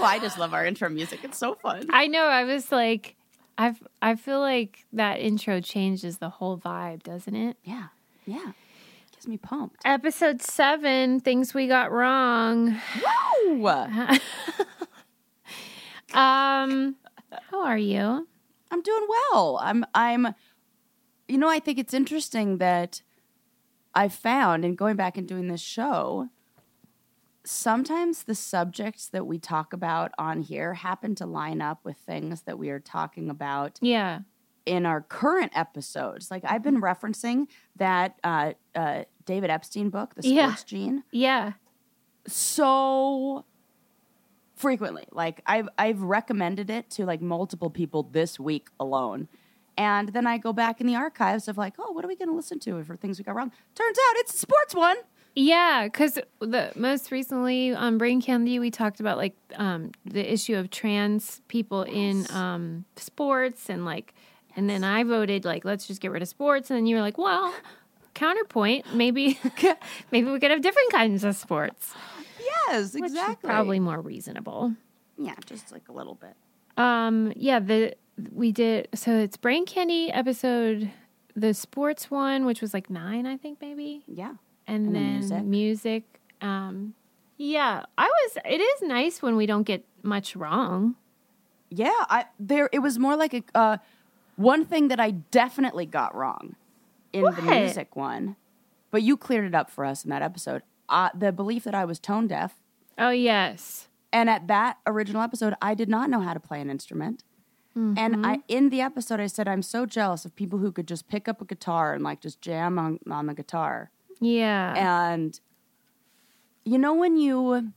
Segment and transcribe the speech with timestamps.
[0.00, 0.18] Welcome.
[0.18, 1.20] I just love our intro music.
[1.24, 1.86] It's so fun.
[1.90, 2.24] I know.
[2.24, 3.16] I was like,
[3.56, 7.56] I I feel like that intro changes the whole vibe, doesn't it?
[7.64, 7.88] Yeah,
[8.26, 8.52] yeah.
[9.12, 9.80] Gives me pumped.
[9.84, 12.80] Episode seven, things we got wrong.
[13.04, 14.16] Whoa!
[16.14, 16.96] Um,
[17.50, 18.26] how are you?
[18.70, 19.58] I'm doing well.
[19.62, 19.84] I'm.
[19.94, 20.34] I'm.
[21.28, 23.02] You know, I think it's interesting that
[23.94, 26.28] I found in going back and doing this show.
[27.50, 32.42] Sometimes the subjects that we talk about on here happen to line up with things
[32.42, 34.20] that we are talking about Yeah.
[34.66, 36.30] in our current episodes.
[36.30, 40.54] Like I've been referencing that uh, uh, David Epstein book, The Sports Yeah.
[40.66, 41.52] Gene, Yeah.
[42.26, 43.46] so
[44.54, 45.04] frequently.
[45.10, 49.26] Like I've I've recommended it to like multiple people this week alone.
[49.78, 52.28] And then I go back in the archives of like, oh, what are we going
[52.28, 53.52] to listen to for things we got wrong?
[53.74, 54.96] Turns out it's a sports one.
[55.40, 60.56] Yeah, because the most recently on Brain Candy, we talked about like um, the issue
[60.56, 64.14] of trans people in um, sports, and like,
[64.56, 67.02] and then I voted like let's just get rid of sports, and then you were
[67.02, 67.54] like, well,
[68.14, 69.38] counterpoint, maybe
[70.10, 71.92] maybe we could have different kinds of sports,
[72.40, 73.48] Yes, which is exactly.
[73.48, 74.74] probably more reasonable.
[75.16, 76.34] yeah, just like a little bit.
[76.76, 77.94] Um, yeah, the
[78.32, 80.90] we did so it's Brain Candy episode,
[81.36, 84.02] the sports one, which was like nine, I think maybe.
[84.08, 84.32] Yeah.
[84.68, 85.42] And, And then music.
[85.44, 86.04] music.
[86.40, 86.94] Um,
[87.36, 88.38] yeah, I was.
[88.44, 90.94] It is nice when we don't get much wrong.
[91.70, 93.76] Yeah, I there it was more like a uh,
[94.36, 96.56] one thing that I definitely got wrong
[97.12, 98.36] in the music one,
[98.90, 100.62] but you cleared it up for us in that episode.
[100.88, 102.54] Uh, the belief that I was tone deaf,
[102.96, 106.70] Oh yes, and at that original episode, I did not know how to play an
[106.70, 107.24] instrument.
[107.76, 107.98] Mm-hmm.
[107.98, 111.08] And I in the episode, I said I'm so jealous of people who could just
[111.08, 113.90] pick up a guitar and like just jam on, on the guitar.
[114.20, 115.38] Yeah, And
[116.64, 117.72] you know when you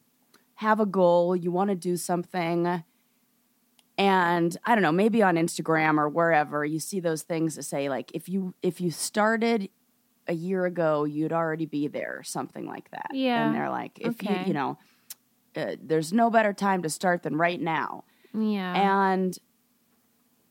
[0.55, 2.83] have a goal, you want to do something
[3.97, 7.89] and I don't know, maybe on Instagram or wherever, you see those things that say
[7.89, 9.69] like if you if you started
[10.27, 13.07] a year ago, you'd already be there or something like that.
[13.11, 13.45] Yeah.
[13.45, 14.39] And they're like if Okay.
[14.41, 14.77] you, you know,
[15.55, 18.05] uh, there's no better time to start than right now.
[18.33, 19.03] yeah.
[19.11, 19.37] And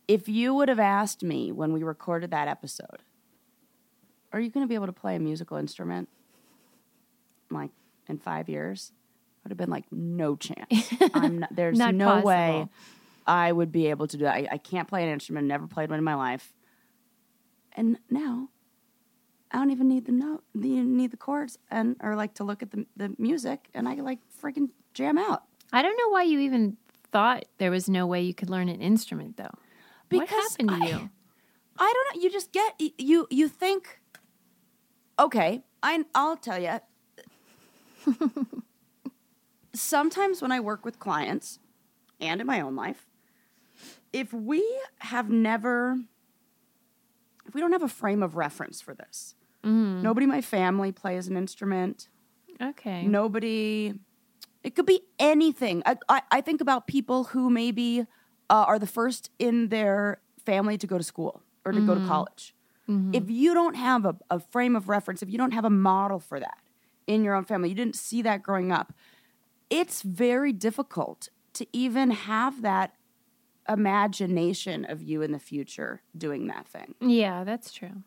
[0.09, 3.03] if you would have asked me when we recorded that episode,
[4.33, 6.09] are you going to be able to play a musical instrument
[7.51, 7.71] like
[8.09, 8.93] in five years?
[8.93, 10.93] I would have been like, no chance.
[11.15, 12.69] I'm not, there's Not no way.
[13.27, 14.35] I would be able to do that.
[14.35, 16.53] I, I can't play an instrument, never played one in my life.
[17.73, 18.49] And now
[19.51, 22.63] I don't even need the note, the, need the chords and or like to look
[22.63, 25.45] at the, the music and I like freaking jam out.
[25.73, 26.77] I don't know why you even
[27.13, 29.55] thought there was no way you could learn an instrument though.
[30.09, 31.11] Because what happened to I- you?
[31.79, 32.23] I don't know.
[32.23, 34.00] You just get you you think.
[35.21, 36.81] Okay, I I'll tell you.
[39.75, 41.59] Sometimes when I work with clients,
[42.21, 43.07] and in my own life,
[44.13, 44.67] if we
[44.99, 45.99] have never,
[47.47, 49.35] if we don't have a frame of reference for this,
[50.03, 52.09] nobody in my family plays an instrument.
[52.61, 53.07] Okay.
[53.07, 53.95] Nobody.
[54.63, 55.83] It could be anything.
[55.87, 58.01] I, I, I think about people who maybe
[58.51, 62.07] uh, are the first in their family to go to school or to go to
[62.07, 62.55] college.
[62.91, 63.15] Mm-hmm.
[63.15, 66.19] If you don't have a, a frame of reference, if you don't have a model
[66.19, 66.59] for that
[67.07, 68.93] in your own family, you didn't see that growing up,
[69.71, 72.95] it's very difficult to even have that
[73.69, 78.03] imagination of you in the future doing that thing Yeah, that's true.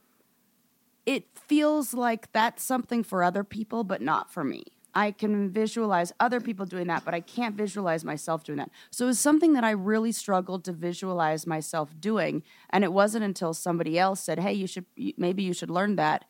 [1.05, 4.63] it feels like that's something for other people, but not for me.
[4.95, 8.69] I can visualize other people doing that, but I can't visualize myself doing that.
[8.91, 13.23] So it was something that I really struggled to visualize myself doing, and it wasn't
[13.23, 14.85] until somebody else said, "Hey, you should
[15.17, 16.25] maybe you should learn that,"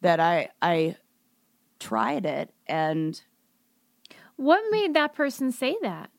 [0.00, 0.96] that I I
[1.78, 3.20] tried it, and
[4.36, 6.10] What made that person say that?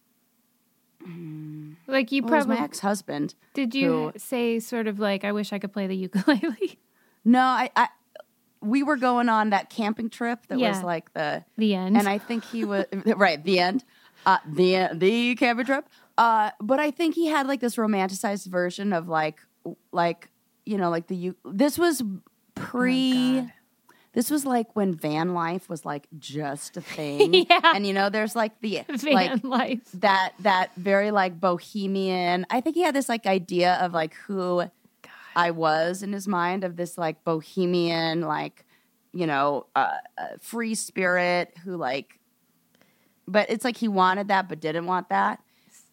[1.88, 3.36] Like you well, probably my ex husband.
[3.54, 6.80] did you who- say sort of like I wish I could play the ukulele?
[7.26, 7.90] No, I, I
[8.62, 11.98] we were going on that camping trip that was like the the end.
[11.98, 13.84] and I think he was right the end,
[14.26, 15.88] uh, the the camping trip.
[16.18, 19.40] Uh, but I think he had like this romanticized version of like
[19.92, 20.30] like
[20.66, 21.36] you know like the you.
[21.46, 22.04] This was
[22.56, 23.40] pre.
[23.40, 23.50] Oh,
[24.14, 27.34] this was like when van life was like just a thing.
[27.48, 27.60] Yeah.
[27.76, 29.92] and you know there's like the Van like life.
[29.96, 32.48] that that very like bohemian.
[32.50, 34.64] I think he had this like idea of like who
[35.38, 38.66] I was in his mind of this like bohemian like
[39.14, 42.20] you know uh, uh, free spirit who like
[43.28, 45.40] but it's like he wanted that but didn't want that.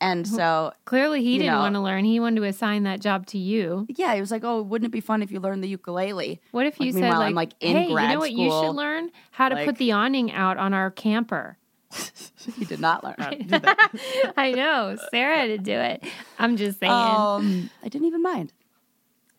[0.00, 2.05] And so Clearly, he didn't know- want to learn.
[2.05, 3.87] He wanted to assign that job to you.
[3.88, 6.67] yeah, he was like, "Oh, wouldn't it be fun if you learned the ukulele?" What
[6.67, 9.11] if you Like, said like, I'm, like, in "Hey, you know what you should learn?
[9.31, 11.56] How to like- put the awning out on our camper."
[12.56, 14.32] he did not learn how to do that.
[14.37, 14.96] I know.
[15.11, 16.05] Sarah had to do it.
[16.38, 16.93] I'm just saying.
[16.93, 18.52] Um, I didn't even mind,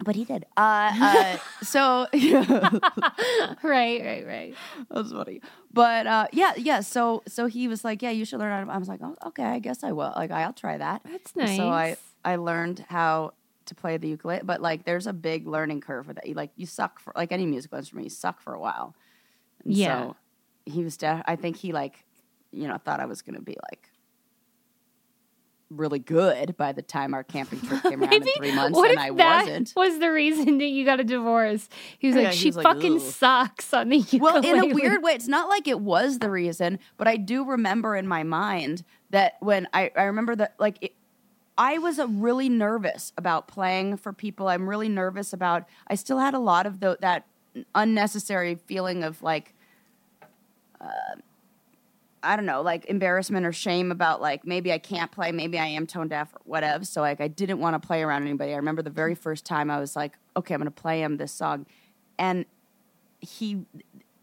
[0.04, 0.46] but he did.
[0.58, 4.56] Uh, uh, so right, right, right.
[4.90, 5.42] That's funny.
[5.74, 6.82] But uh, yeah, yeah.
[6.82, 8.72] So so he was like, yeah, you should learn how to.
[8.72, 10.14] I was like, oh, okay, I guess I will.
[10.16, 11.02] Like, I'll try that.
[11.04, 11.58] That's nice.
[11.58, 13.34] So I I learned how
[13.66, 16.28] to play the ukulele, but like, there's a big learning curve with it.
[16.28, 18.96] You, like, you suck for like any musical instrument, you suck for a while.
[19.64, 20.08] And Yeah.
[20.08, 20.16] So
[20.66, 20.98] he was.
[20.98, 22.06] De- I think he like,
[22.52, 23.90] you know, thought I was gonna be like.
[25.72, 28.92] Really good by the time our camping trip came around in Maybe three months, what
[28.92, 29.74] and if I that wasn't.
[29.76, 31.68] was the reason that you got a divorce?
[31.98, 34.74] He was Yeah, like, he she was fucking "Ugh." sucks on the Well, in a
[34.74, 38.22] weird way, it's not like it was the reason, but I do remember in my
[38.22, 40.94] mind that when I, I remember that, like, it,
[41.58, 44.50] I was really nervous about playing for people.
[44.50, 47.26] I'm really nervous about, I still had a lot of the, that
[47.74, 49.56] unnecessary feeling of like,
[50.80, 50.86] uh,
[52.26, 55.68] I don't know, like embarrassment or shame about like maybe I can't play, maybe I
[55.68, 56.84] am tone deaf or whatever.
[56.84, 58.54] So like I didn't want to play around anybody.
[58.54, 61.32] I remember the very first time I was like, okay, I'm to play him this
[61.32, 61.66] song,
[62.18, 62.46] and
[63.20, 63.66] he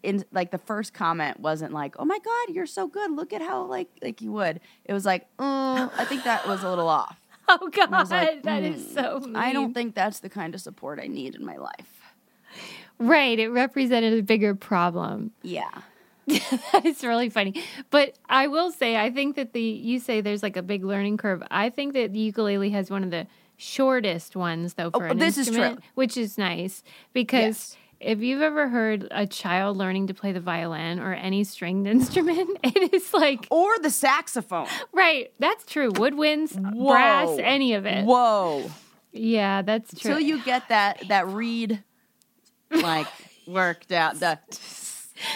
[0.02, 3.10] in like the first comment wasn't like, "Oh my god, you're so good.
[3.12, 6.62] Look at how like like you would." It was like, "Oh, I think that was
[6.62, 9.18] a little off." Oh God, like, that is "Mm, so.
[9.18, 9.34] Mean.
[9.34, 12.14] I don't think that's the kind of support I need in my life.
[12.98, 15.32] Right, it represented a bigger problem.
[15.42, 15.82] Yeah.
[16.72, 17.62] that is really funny.
[17.90, 21.16] But I will say, I think that the you say there's like a big learning
[21.16, 21.42] curve.
[21.50, 23.26] I think that the ukulele has one of the
[23.56, 25.88] shortest ones though oh, for Oh, an this is instrument, true.
[25.94, 26.82] which is nice
[27.12, 27.32] because.
[27.72, 27.76] Yes.
[28.04, 32.50] If you've ever heard a child learning to play the violin or any stringed instrument,
[32.64, 34.66] it is like Or the saxophone.
[34.92, 35.32] right.
[35.38, 35.92] That's true.
[35.92, 36.88] Woodwinds, Whoa.
[36.92, 38.04] brass, any of it.
[38.04, 38.68] Whoa.
[39.12, 40.14] Yeah, that's true.
[40.14, 41.84] Until you get that that reed
[42.72, 43.06] like
[43.46, 44.36] worked out the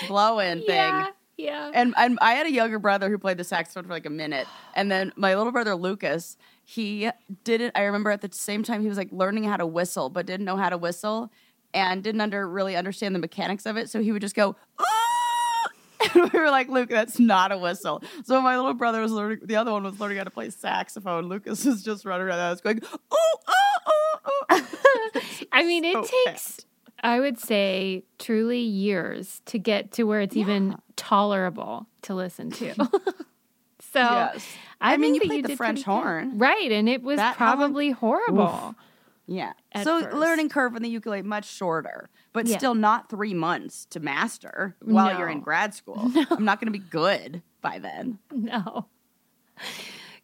[0.08, 0.68] blowing thing.
[0.68, 1.70] yeah, yeah.
[1.74, 4.46] And, and I had a younger brother who played the saxophone for like a minute,
[4.74, 7.10] and then my little brother Lucas, he
[7.44, 7.72] didn't.
[7.76, 10.46] I remember at the same time he was like learning how to whistle, but didn't
[10.46, 11.30] know how to whistle,
[11.74, 13.90] and didn't under really understand the mechanics of it.
[13.90, 14.56] So he would just go.
[14.78, 14.84] "Ah!"
[16.14, 18.02] And we were like, Luke, that's not a whistle.
[18.24, 19.40] So my little brother was learning.
[19.42, 21.28] The other one was learning how to play saxophone.
[21.28, 22.80] Lucas was just running around the house going,
[23.10, 23.54] "Oh, oh,
[23.86, 25.20] oh, oh."
[25.52, 26.60] I mean, it so takes,
[27.06, 32.74] I would say, truly years to get to where it's even tolerable to listen to.
[33.92, 34.46] so, Yes.
[34.80, 36.02] I, I mean, you played the French pretty good.
[36.02, 36.38] horn.
[36.38, 36.72] right?
[36.72, 38.74] And it was That- probably horrible.
[39.28, 39.52] Yeah.
[39.84, 40.16] so first.
[40.16, 42.58] learning curve on the ukulele much shorter, but Yeah.
[42.58, 46.10] still not three months to master while you're in grad school.
[46.30, 48.18] I'm not going to be good by then.
[48.32, 48.86] No.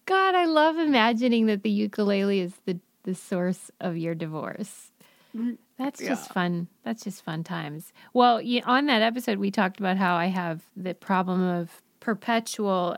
[0.07, 4.91] God, I love imagining that the ukulele is the, the source of your divorce.
[5.37, 5.59] Mm.
[5.79, 6.69] That's just fun.
[6.85, 7.93] That's just fun times.
[8.13, 12.97] Well, you, on that episode, we talked about how I have the problem of perpetual,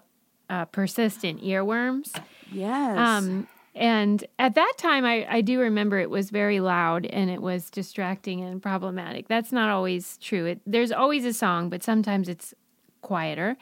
[0.50, 2.19] uh, persistent earworms.
[2.53, 2.99] Yes.
[2.99, 7.43] Um, and at that time, I, I do remember it was very loud and it
[7.43, 9.29] was distracting and problematic.
[9.29, 10.47] That's not always true.
[10.47, 12.54] It, there's always a song, but sometimes it's
[13.02, 13.57] quieter.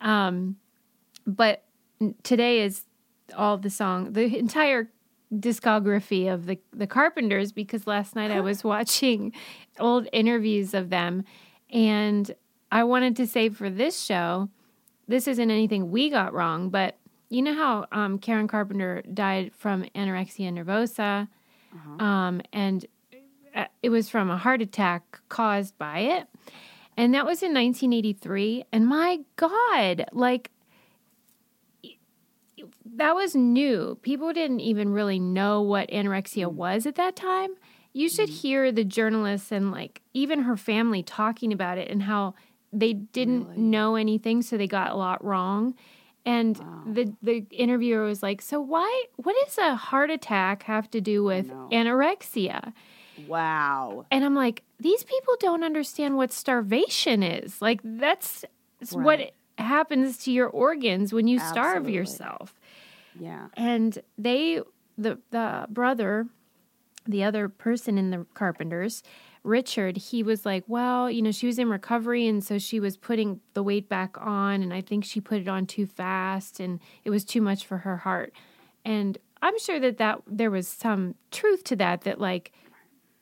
[0.00, 0.56] Um,
[1.26, 1.64] but
[2.22, 2.84] today is
[3.36, 4.88] all the song, the entire
[5.40, 7.52] discography of the the Carpenters.
[7.52, 9.32] Because last night I was watching
[9.78, 11.24] old interviews of them,
[11.70, 12.34] and
[12.70, 14.48] I wanted to say for this show,
[15.08, 16.96] this isn't anything we got wrong, but
[17.28, 21.28] you know how um, Karen Carpenter died from anorexia nervosa,
[22.00, 22.86] um, and
[23.54, 26.28] uh, it was from a heart attack caused by it,
[26.96, 28.64] and that was in 1983.
[28.72, 30.50] And my God, like
[32.96, 33.98] that was new.
[34.02, 37.50] People didn't even really know what anorexia was at that time.
[37.92, 42.34] You should hear the journalists and like even her family talking about it and how
[42.72, 45.74] they didn't know anything, so they got a lot wrong.
[46.26, 49.04] And the the interviewer was like, "So why?
[49.16, 52.72] What does a heart attack have to do with anorexia?"
[53.28, 54.06] wow.
[54.10, 57.62] And I'm like, these people don't understand what starvation is.
[57.62, 58.44] Like that's
[58.80, 62.54] it's what happens to your organs when you starve yourself.
[63.18, 63.48] Yeah.
[63.56, 64.60] And they
[64.96, 66.26] the the brother,
[67.06, 69.02] the other person in the Carpenters,
[69.42, 72.96] Richard, he was like, well, you know, she was in recovery and so she was
[72.96, 76.80] putting the weight back on and I think she put it on too fast and
[77.04, 78.32] it was too much for her heart.
[78.84, 82.52] And I'm sure that that there was some truth to that that like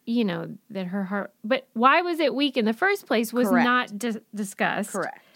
[0.04, 3.48] you know that her heart but why was it weak in the first place was
[3.48, 3.64] Correct.
[3.64, 5.31] not dis- discussed Correct.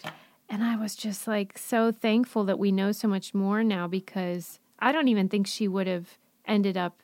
[0.49, 4.59] And I was just like so thankful that we know so much more now because
[4.79, 7.01] I don't even think she would have ended up,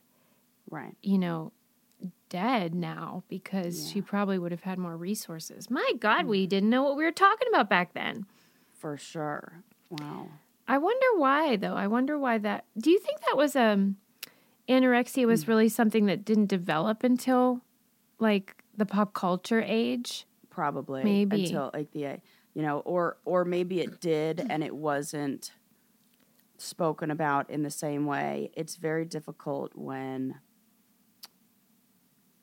[0.69, 0.95] Right.
[1.01, 1.51] you know,
[2.29, 5.69] dead now because she probably would have had more resources.
[5.69, 8.25] My God, we didn't know what we were talking about back then.
[8.77, 9.63] For sure.
[9.89, 10.27] Wow.
[10.67, 11.75] I wonder why though.
[11.75, 12.65] I wonder why that.
[12.77, 13.97] Do you think that was um
[14.67, 17.61] anorexia was really something that didn't develop until
[18.19, 20.25] like the pop culture age?
[20.49, 21.43] Probably Maybe.
[21.45, 22.15] until like the uh,
[22.53, 24.51] you know, or or maybe it did mm-hmm.
[24.51, 25.51] and it wasn't
[26.57, 28.51] spoken about in the same way.
[28.55, 30.35] It's very difficult when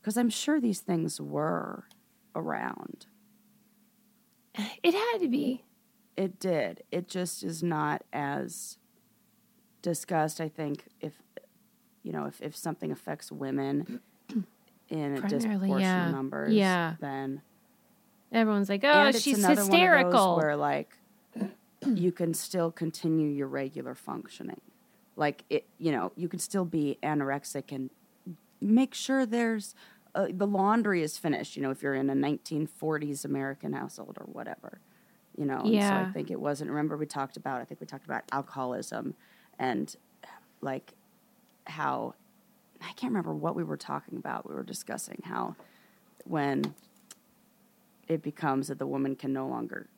[0.00, 1.84] because I'm sure these things were
[2.34, 3.06] around.
[4.82, 5.64] It had to be.
[6.16, 6.82] It did.
[6.90, 8.78] It just is not as
[9.80, 10.40] discussed.
[10.40, 11.14] I think if
[12.02, 14.00] you know if if something affects women
[14.88, 16.10] in a Primarily, disproportionate yeah.
[16.10, 16.94] numbers, Yeah.
[17.00, 17.42] then
[18.32, 20.96] Everyone's like, "Oh, and it's she's one of those hysterical." where like
[21.86, 24.60] you can still continue your regular functioning.
[25.16, 27.90] Like it, you know, you can still be anorexic and
[28.60, 29.74] make sure there's
[30.14, 31.56] uh, the laundry is finished.
[31.56, 34.80] You know, if you're in a 1940s American household or whatever,
[35.36, 35.60] you know.
[35.60, 36.70] And so I think it wasn't.
[36.70, 37.60] Remember, we talked about.
[37.60, 39.14] I think we talked about alcoholism
[39.58, 39.94] and
[40.60, 40.92] like
[41.64, 42.14] how
[42.80, 44.48] I can't remember what we were talking about.
[44.48, 45.56] We were discussing how
[46.24, 46.74] when
[48.10, 49.88] it becomes that the woman can no longer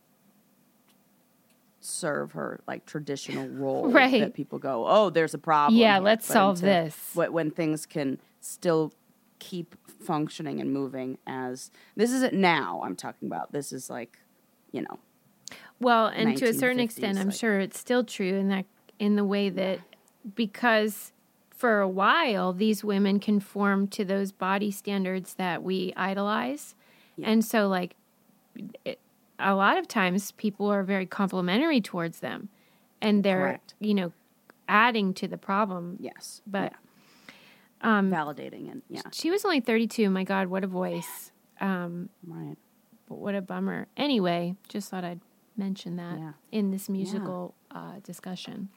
[1.80, 4.20] serve her like traditional role Right.
[4.20, 7.12] that people go oh there's a problem Yeah, here." let's But solve until- this.
[7.14, 8.92] wh- when things can still
[9.40, 14.18] keep functioning and moving as this isn't now i'm talking about this is like
[14.70, 14.98] you know
[15.80, 18.66] Well, and to a certain 1950s, extent, I'm like- sure it's still true in that
[19.00, 19.80] in the way that
[20.36, 21.12] because
[21.50, 26.76] for a while these women conform to those body standards that we idolize,
[27.20, 27.96] and so like
[28.84, 28.98] it,
[29.38, 32.48] a lot of times people are very complimentary towards them,
[33.00, 33.74] and they're Correct.
[33.80, 34.12] you know
[34.68, 35.96] adding to the problem.
[36.00, 36.72] yes But
[37.82, 37.98] yeah.
[37.98, 40.08] um, validating and yeah she was only 32.
[40.10, 41.32] My God, what a voice!
[41.60, 42.56] Um, right
[43.08, 43.88] but what a bummer.
[43.96, 45.20] Anyway, just thought I'd
[45.56, 46.32] mention that Yeah.
[46.50, 48.68] in this musical uh, discussion.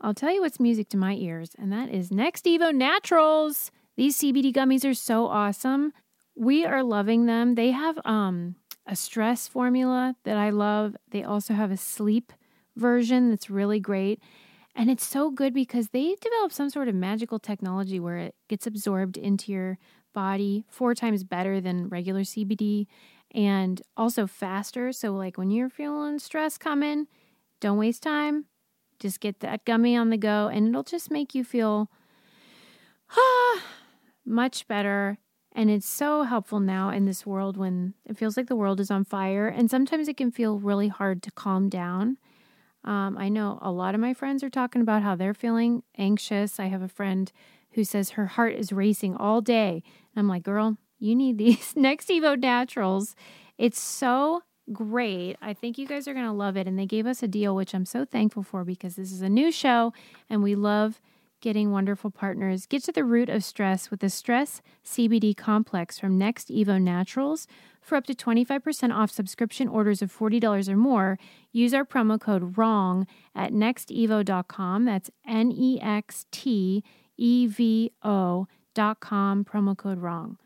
[0.00, 3.70] I'll tell you what's music to my ears, and that is Next Evo Naturals.
[3.96, 5.94] These CBD gummies are so awesome.
[6.36, 7.54] We are loving them.
[7.54, 10.96] They have um, a stress formula that I love.
[11.10, 12.32] They also have a sleep
[12.76, 14.20] version that's really great.
[14.74, 18.66] And it's so good because they developed some sort of magical technology where it gets
[18.66, 19.78] absorbed into your
[20.12, 22.86] body four times better than regular CBD
[23.34, 24.92] and also faster.
[24.92, 27.06] So, like when you're feeling stress coming,
[27.60, 28.46] don't waste time.
[28.98, 31.90] Just get that gummy on the go, and it'll just make you feel
[33.16, 33.62] ah,
[34.24, 35.18] much better.
[35.56, 38.90] And it's so helpful now in this world when it feels like the world is
[38.90, 39.48] on fire.
[39.48, 42.18] And sometimes it can feel really hard to calm down.
[42.84, 46.60] Um, I know a lot of my friends are talking about how they're feeling anxious.
[46.60, 47.32] I have a friend
[47.70, 49.82] who says her heart is racing all day.
[50.14, 53.16] And I'm like, girl, you need these Next Evo Naturals.
[53.56, 54.42] It's so
[54.74, 55.38] great.
[55.40, 56.68] I think you guys are going to love it.
[56.68, 59.30] And they gave us a deal, which I'm so thankful for because this is a
[59.30, 59.94] new show
[60.28, 61.00] and we love
[61.40, 62.66] getting wonderful partners.
[62.66, 67.46] Get to the root of stress with the Stress CBD Complex from Next Evo Naturals.
[67.80, 71.18] For up to 25% off subscription orders of $40 or more,
[71.52, 74.84] use our promo code WRONG at nextevo.com.
[74.84, 76.82] That's N E X T
[77.16, 80.38] E V O.com, promo code WRONG.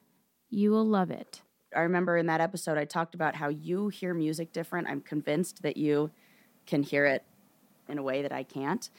[0.50, 1.42] You will love it.
[1.74, 4.88] I remember in that episode I talked about how you hear music different.
[4.88, 6.10] I'm convinced that you
[6.66, 7.24] can hear it
[7.88, 8.90] in a way that I can't.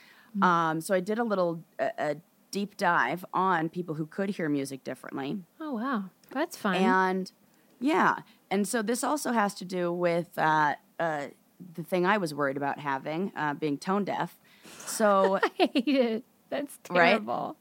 [0.42, 2.16] Um, so I did a little a, a
[2.52, 6.06] deep dive on people who could hear music differently, Oh, wow.
[6.32, 6.76] That's fun.
[6.76, 7.32] and
[7.80, 8.18] yeah,
[8.50, 11.28] and so this also has to do with uh, uh,
[11.74, 14.38] the thing I was worried about having, uh, being tone deaf.
[14.86, 16.24] So I hate it.
[16.50, 17.12] That's Right?
[17.12, 17.56] terrible.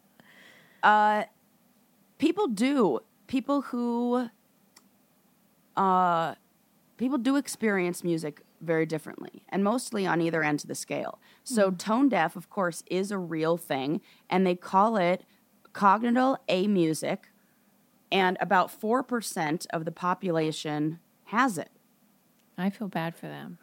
[0.83, 1.25] uh,
[2.19, 4.29] people do people who
[5.77, 6.35] uh,
[6.97, 11.19] people do experience music very differently and mostly on either end of the scale
[11.55, 11.77] so mm-hmm.
[11.77, 15.25] tone deaf of course is a real thing and they call it
[15.73, 17.19] congenital amusia
[18.13, 21.71] and about 4% of the population has it
[22.59, 23.59] I feel bad for them.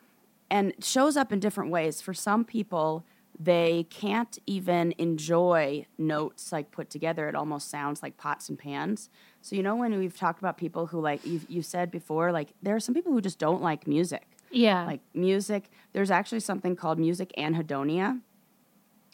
[0.49, 2.01] and it shows up in different ways.
[2.01, 3.05] For some people,
[3.39, 7.29] they can't even enjoy notes like put together.
[7.29, 9.09] It almost sounds like pots and pans.
[9.41, 12.75] So you know when we've talked about people who like you said before, like there
[12.75, 14.27] are some people who just don't like music.
[14.51, 14.85] Yeah.
[14.85, 18.21] Like music, there's actually something called music anhedonia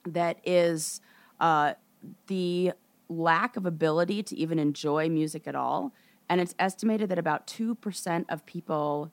[0.06, 1.02] that is
[1.40, 1.74] uh,
[2.28, 2.74] the
[3.10, 5.94] lack of ability to even enjoy music at all.
[6.30, 9.12] And it's estimated that about 2% of people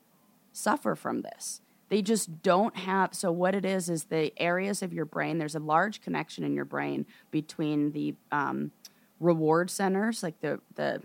[0.52, 1.60] suffer from this.
[1.88, 3.14] They just don't have.
[3.14, 6.54] So, what it is, is the areas of your brain, there's a large connection in
[6.54, 8.70] your brain between the um,
[9.18, 11.02] reward centers, like the, the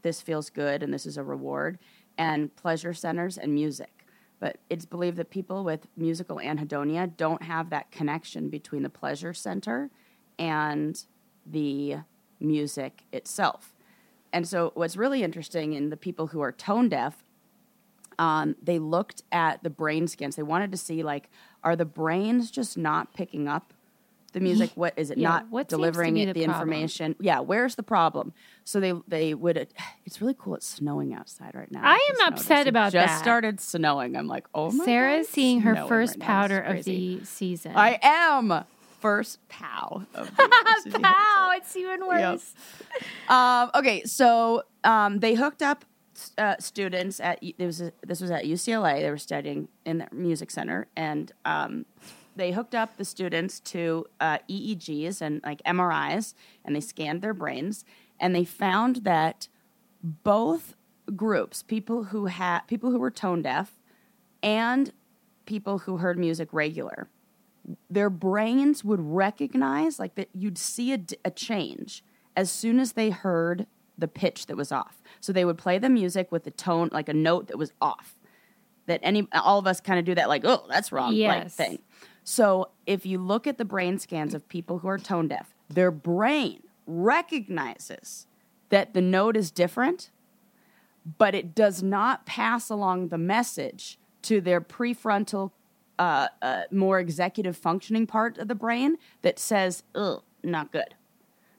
[0.00, 1.78] this feels good and this is a reward,
[2.16, 4.01] and pleasure centers and music.
[4.42, 9.32] But it's believed that people with musical anhedonia don't have that connection between the pleasure
[9.32, 9.88] center
[10.36, 11.04] and
[11.46, 11.98] the
[12.40, 13.72] music itself.
[14.32, 17.22] And so, what's really interesting in the people who are tone deaf,
[18.18, 20.34] um, they looked at the brain scans.
[20.34, 21.30] They wanted to see, like,
[21.62, 23.72] are the brains just not picking up
[24.32, 24.70] the music?
[24.74, 27.16] What is it Yeah, not what delivering it the the, information?
[27.20, 28.32] Yeah, where's the problem?
[28.64, 29.56] So they they would.
[30.04, 30.54] It's really cool.
[30.56, 31.80] It's snowing outside right now.
[31.84, 32.50] I just am noticed.
[32.50, 33.22] upset It about just that.
[33.22, 34.16] started snowing.
[34.16, 37.72] I'm like, oh my Sarah's God, seeing her first right powder of the season.
[37.76, 38.64] I am
[39.00, 40.06] first pow.
[40.14, 40.98] Of the.
[41.02, 41.50] Pow!
[41.56, 42.32] It's even Yep.
[42.32, 42.54] worse.
[43.28, 45.84] Um, okay, so um, they hooked up
[46.38, 49.00] uh, students at was this was at UCLA.
[49.00, 51.84] They were studying in the music center, and um,
[52.36, 56.34] they hooked up the students to uh, EEGs and like MRIs,
[56.64, 57.84] and they scanned their brains,
[58.20, 59.48] and they found that
[60.02, 60.74] both
[61.16, 63.78] groups, people who had people who were tone deaf,
[64.42, 64.92] and
[65.46, 67.08] people who heard music regular,
[67.90, 70.92] their brains would recognize like that you'd see
[71.24, 72.04] a change
[72.36, 75.88] as soon as they heard the pitch that was off so they would play the
[75.88, 78.16] music with the tone like a note that was off
[78.86, 81.54] that any all of us kind of do that like oh that's wrong like Yes.
[81.54, 81.78] thing
[82.24, 85.90] so if you look at the brain scans of people who are tone deaf their
[85.90, 88.26] brain recognizes
[88.68, 90.10] that the note is different
[91.18, 95.50] but it does not pass along the message to their prefrontal,
[95.98, 100.94] uh, uh, more executive functioning part of the brain that says, ugh, not good.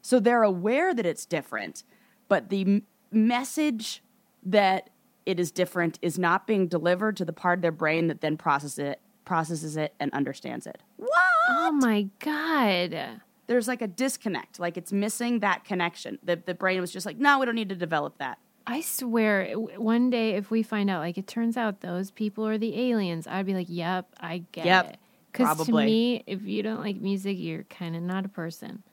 [0.01, 1.84] So they're aware that it's different,
[2.27, 4.01] but the m- message
[4.46, 4.89] that
[5.25, 8.36] it is different is not being delivered to the part of their brain that then
[8.36, 10.81] processes it, processes it and understands it.
[10.98, 11.09] What?
[11.50, 13.22] Oh my god.
[13.48, 16.20] There's like a disconnect, like it's missing that connection.
[16.24, 18.38] The, the brain was just like, no, we don't need to develop that.
[18.66, 22.57] I swear, one day if we find out, like it turns out those people are
[22.57, 24.98] the aliens, I'd be like, "Yep, I get Yep, it."
[25.31, 28.83] Because to me, if you don't like music, you're kind of not a person.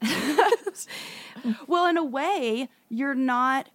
[1.66, 3.68] Well, in a way, you're not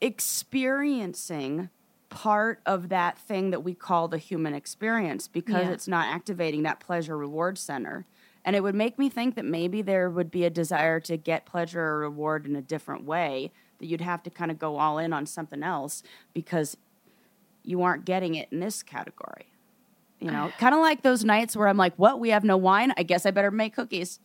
[0.00, 1.70] experiencing
[2.10, 5.72] part of that thing that we call the human experience because Yeah.
[5.72, 8.06] it's not activating that pleasure reward center.
[8.44, 11.44] And it would make me think that maybe there would be a desire to get
[11.44, 14.96] pleasure or reward in a different way, that you'd have to kind of go all
[14.98, 16.76] in on something else because
[17.62, 19.52] you aren't getting it in this category.
[20.18, 22.20] You know, kind of like those nights where I'm like, what?
[22.20, 22.92] We have no wine?
[22.96, 24.18] I guess I better make cookies.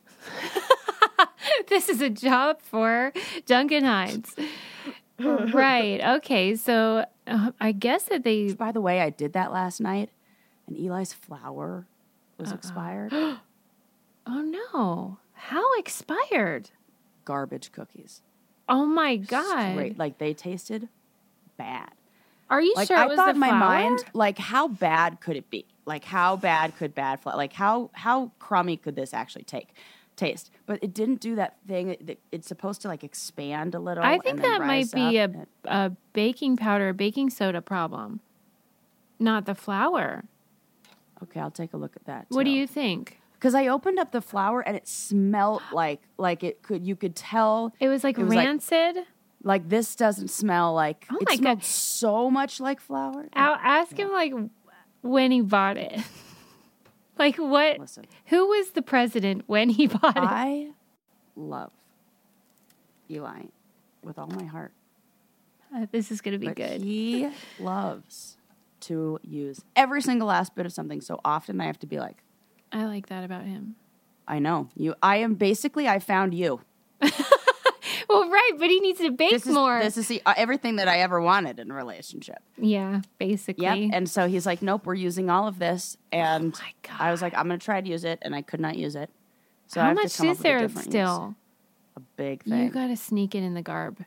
[1.68, 3.12] this is a job for
[3.46, 4.34] Duncan Hines.
[5.20, 6.02] right.
[6.18, 6.56] Okay.
[6.56, 8.54] So uh, I guess that they.
[8.54, 10.10] By the way, I did that last night,
[10.68, 11.88] and Eli's flour
[12.38, 13.14] was expired.
[14.26, 15.18] Oh no!
[15.34, 16.70] How expired?
[17.26, 18.22] Garbage cookies.
[18.70, 19.76] Oh my god!
[19.76, 20.88] Great, like they tasted
[21.58, 21.90] bad.
[22.50, 25.50] Are you Like sure it I thought in my mind, like how bad could it
[25.50, 25.66] be?
[25.86, 27.36] Like how bad could bad flour?
[27.36, 29.76] Like how how crummy could this actually take?
[30.16, 31.90] Taste, but it didn't do that thing.
[31.90, 34.04] It- It's supposed to like expand a little.
[34.04, 35.24] I think that might be a.
[35.26, 38.20] And- a baking powder, baking soda problem,
[39.20, 40.26] not the flour.
[41.24, 42.26] Okay, I'll take a look at that.
[42.30, 43.20] What do you think?
[43.34, 46.86] Because I opened up the flour and it smelled like like it could.
[46.86, 48.98] You could tell It was like It was rancid.
[49.42, 51.66] like this doesn't smell like Oh it my smelled God.
[51.66, 53.28] so much like flour.
[53.34, 54.34] I'll ask him like
[55.02, 56.00] when he bought it.
[57.18, 57.80] like what?
[57.80, 60.24] Listen, Who was the president when he bought it?
[60.24, 60.70] I
[61.36, 61.72] love
[63.10, 63.44] Eli
[64.04, 64.72] with all my heart.
[65.76, 66.82] Uh, this is gonna be But good.
[66.82, 68.38] he loves
[68.82, 72.24] to use every single last bit of something so often I have to be like,
[72.72, 73.76] I like that about him.
[74.28, 74.96] I know you.
[75.02, 76.62] I am basically I found you.
[78.52, 79.80] Right, but he needs to bake This is more.
[79.82, 82.40] this is the, uh, everything that I ever wanted in a relationship.
[82.58, 83.64] yeah, basically.
[83.64, 83.90] Yep.
[83.94, 85.98] And so he's like, nope, we're using all of this.
[86.12, 88.20] And Oh I was like, I'm going to try to use it.
[88.22, 89.10] And I could not use it.
[89.68, 90.82] So I How have much to come is up with a there use.
[90.84, 91.36] still?
[91.96, 92.64] A big thing.
[92.64, 94.04] You gotta sneak it in the garb.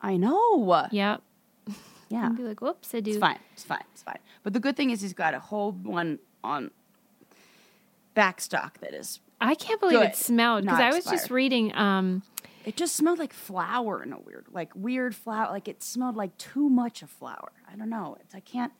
[0.00, 0.86] I know.
[0.90, 1.22] Yep.
[2.10, 2.26] Yeah.
[2.26, 3.10] And be like, whoops, I do.
[3.10, 3.38] It's fine.
[3.52, 3.84] It's fine.
[3.92, 4.16] It's fine.
[4.42, 6.70] But the good thing is he's got a whole one on
[8.14, 9.20] back stock that is.
[9.40, 10.08] I can't believe Good.
[10.10, 11.74] it smelled because I was just reading.
[11.76, 12.22] Um,
[12.64, 15.50] It just smelled like flour in a weird, like weird flour.
[15.50, 17.52] Like it smelled like too much of flour.
[17.70, 18.16] I don't know.
[18.20, 18.72] It's I can't.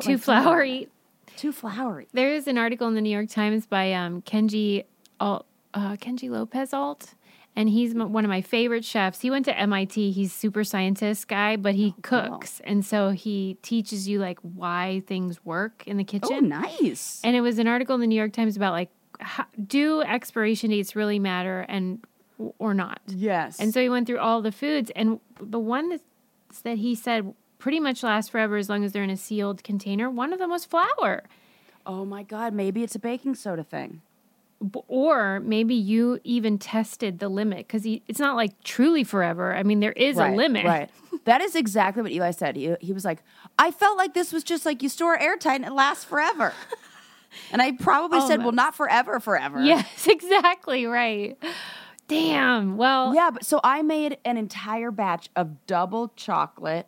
[0.00, 0.88] Too flowery.
[1.36, 2.06] Too flowery.
[2.12, 4.84] There is an article in the New York Times by um, Kenji
[5.20, 7.14] Alt, uh, Kenji Lopez Alt,
[7.56, 9.20] and he's m- one of my favorite chefs.
[9.20, 10.10] He went to MIT.
[10.10, 15.42] He's super scientist guy, but he cooks, and so he teaches you like why things
[15.44, 16.48] work in the Oh, kitchen.
[16.48, 17.20] nice.
[17.24, 20.70] And it was an article in the New York Times about like how, do expiration
[20.70, 22.04] dates really matter and
[22.58, 23.00] or not?
[23.06, 23.58] yes.
[23.60, 26.00] And so he went through all the foods, and the one that,
[26.64, 30.10] that he said pretty much lasts forever as long as they're in a sealed container.
[30.10, 31.24] One of them was flour.
[31.86, 34.02] Oh my God, maybe it's a baking soda thing.
[34.62, 39.54] B- Or maybe you even tested the limit because it's not like truly forever.
[39.54, 40.64] I mean, there is a limit.
[40.64, 40.90] Right.
[41.24, 42.56] That is exactly what Eli said.
[42.56, 43.22] He, he was like,
[43.58, 46.52] I felt like this was just like you store airtight and it lasts forever.
[47.52, 49.62] and I probably oh said, well, not forever, forever.
[49.62, 51.36] Yes, exactly right.
[52.08, 52.76] Damn.
[52.76, 56.86] Well, Yeah, but so I made an entire batch of double chocolate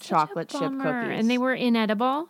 [0.00, 1.18] chocolate chip cookies.
[1.18, 2.28] and they were inedible.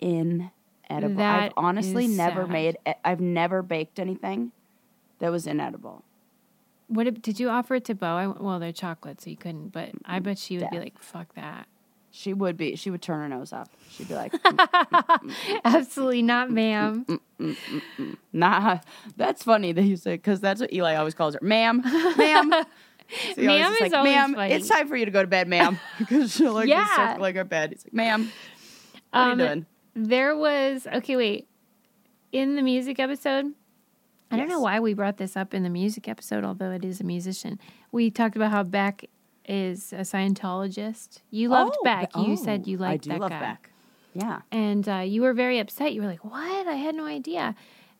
[0.00, 1.22] inedible.
[1.22, 2.50] I've honestly never sad.
[2.50, 4.52] made I've never baked anything
[5.18, 6.04] that was inedible.
[6.86, 8.06] What did, you offer it to Bo?
[8.06, 9.70] I, well, they're chocolate, so you couldn't.
[9.70, 11.66] But I mm, bet she would be like, "Fuck that."
[12.18, 13.68] She would be she would turn her nose up.
[13.90, 14.34] She'd be like,
[15.64, 17.06] Absolutely not, ma'am.
[18.32, 18.78] Nah,
[19.16, 21.80] that's funny that you say because that's what Eli always calls her, ma'am,
[22.16, 22.52] ma'am.
[23.34, 24.52] So Ma'am is like, always ma'am, funny.
[24.52, 26.94] it's time for you to go to bed, ma'am, because she'll like Yeah.
[27.14, 27.70] circling her bed.
[27.70, 28.30] He's like, ma'am,
[29.12, 29.66] what Um, are you doing?
[29.94, 31.16] There was okay.
[31.16, 31.48] Wait,
[32.32, 33.46] in the music episode,
[34.30, 37.00] I don't know why we brought this up in the music episode, although it is
[37.00, 37.58] a musician.
[37.92, 39.06] We talked about how Beck
[39.48, 41.20] is a Scientologist.
[41.30, 42.12] You loved Oh, Beck.
[42.12, 43.40] Be- You oh, said you liked I do that love guy.
[43.40, 43.70] Beck.
[44.14, 44.40] Yeah.
[44.50, 45.92] and uh, you were very upset.
[45.92, 46.66] You were like, "What?
[46.66, 47.54] I had no idea."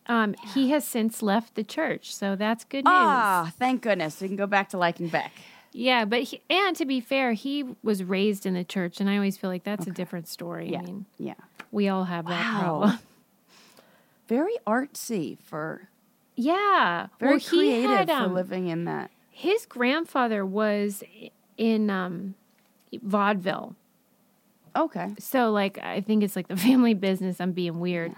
[0.07, 2.93] Um, He has since left the church, so that's good news.
[2.95, 5.31] Ah, thank goodness we can go back to liking Beck.
[5.71, 9.15] Yeah, but he, and to be fair, he was raised in the church, and I
[9.15, 10.71] always feel like that's a different story.
[10.71, 11.35] Yeah, I mean, yeah.
[11.71, 12.59] we all have that Wow.
[12.61, 12.99] problem.
[14.27, 15.89] Very artsy for
[16.35, 19.11] Yeah, very well, he creative had, for um, living in that.
[19.31, 21.03] His grandfather was
[21.59, 22.33] in um,
[23.03, 23.75] vaudeville,
[24.75, 25.09] Okay.
[25.19, 27.39] so like I think it's like the family business.
[27.39, 28.13] I'm being weird.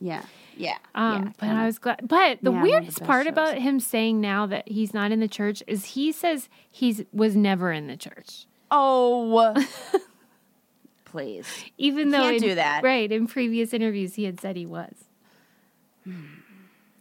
[0.00, 0.22] Yeah.
[0.56, 0.76] Yeah.
[0.94, 1.30] Um, yeah.
[1.38, 1.48] but.
[1.48, 2.00] I was glad.
[2.06, 3.32] But the Yeah, the weirdest part shows.
[3.32, 7.34] about him saying now that he's not in the church is he says he's was
[7.34, 9.54] never in the church, Oh.
[11.04, 11.46] Please.
[11.78, 12.82] even though can't in- do that.
[12.84, 14.94] Right in previous interviews he had said he was.
[16.04, 16.24] Hmm.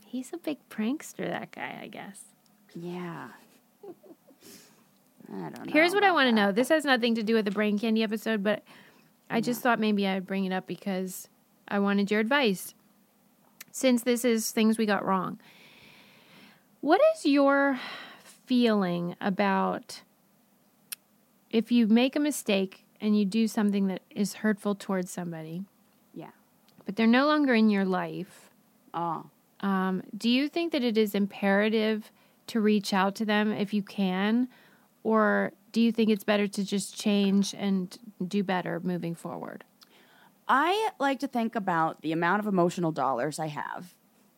[0.05, 1.79] He's a big prankster, that guy.
[1.81, 2.21] I guess.
[2.75, 3.29] Yeah.
[5.53, 5.73] Don't know.
[5.73, 6.51] Here's what I want to know.
[6.51, 8.63] This has nothing to do with the brain candy episode, but
[9.29, 11.27] I just thought maybe I'd bring it up because
[11.67, 12.73] I wanted your advice.
[13.71, 15.39] Since this is things we got wrong,
[16.81, 17.79] what is your
[18.45, 20.01] feeling about
[21.49, 25.63] if you make a mistake and you do something that is hurtful towards somebody,
[26.13, 26.31] Yeah.
[26.85, 28.49] but they're no longer in your life?
[28.93, 29.25] Oh.
[29.61, 32.11] Um, do you think that it is imperative
[32.47, 34.49] to reach out to them if you can?
[35.03, 39.63] Or do you think it's better to just change and do better moving forward?
[40.47, 43.95] I like to think about the amount of emotional dollars I have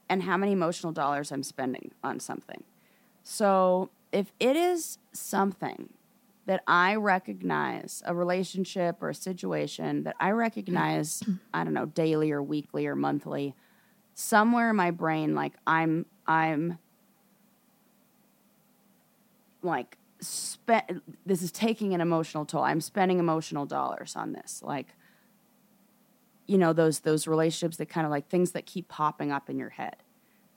[0.10, 2.64] and how many emotional dollars I'm spending on something.
[3.24, 5.90] So, if it is something
[6.46, 11.24] that I recognize, a relationship or a situation that I recognize,
[11.54, 13.56] I don't know, daily or weekly or monthly,
[14.14, 16.78] somewhere in my brain like I'm I'm
[19.62, 22.64] like spent this is taking an emotional toll.
[22.64, 24.62] I'm spending emotional dollars on this.
[24.64, 24.88] Like
[26.48, 29.58] you know those those relationships that kind of like things that keep popping up in
[29.58, 29.96] your head.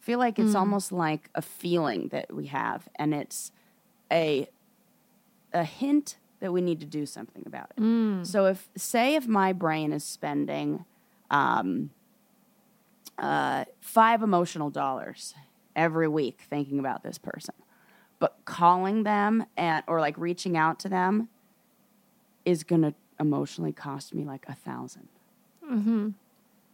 [0.00, 3.52] I feel like it's almost like a feeling that we have and it's
[4.10, 4.48] a
[5.52, 7.80] a hint that we need to do something about it.
[8.24, 10.84] So if say if my brain is spending
[11.30, 11.90] um,
[13.18, 15.34] uh, five emotional dollars
[15.74, 17.54] every week thinking about this person,
[18.18, 21.28] but calling them and or like reaching out to them
[22.44, 25.08] is gonna emotionally cost me like a 1000
[25.70, 26.08] Mm-hmm.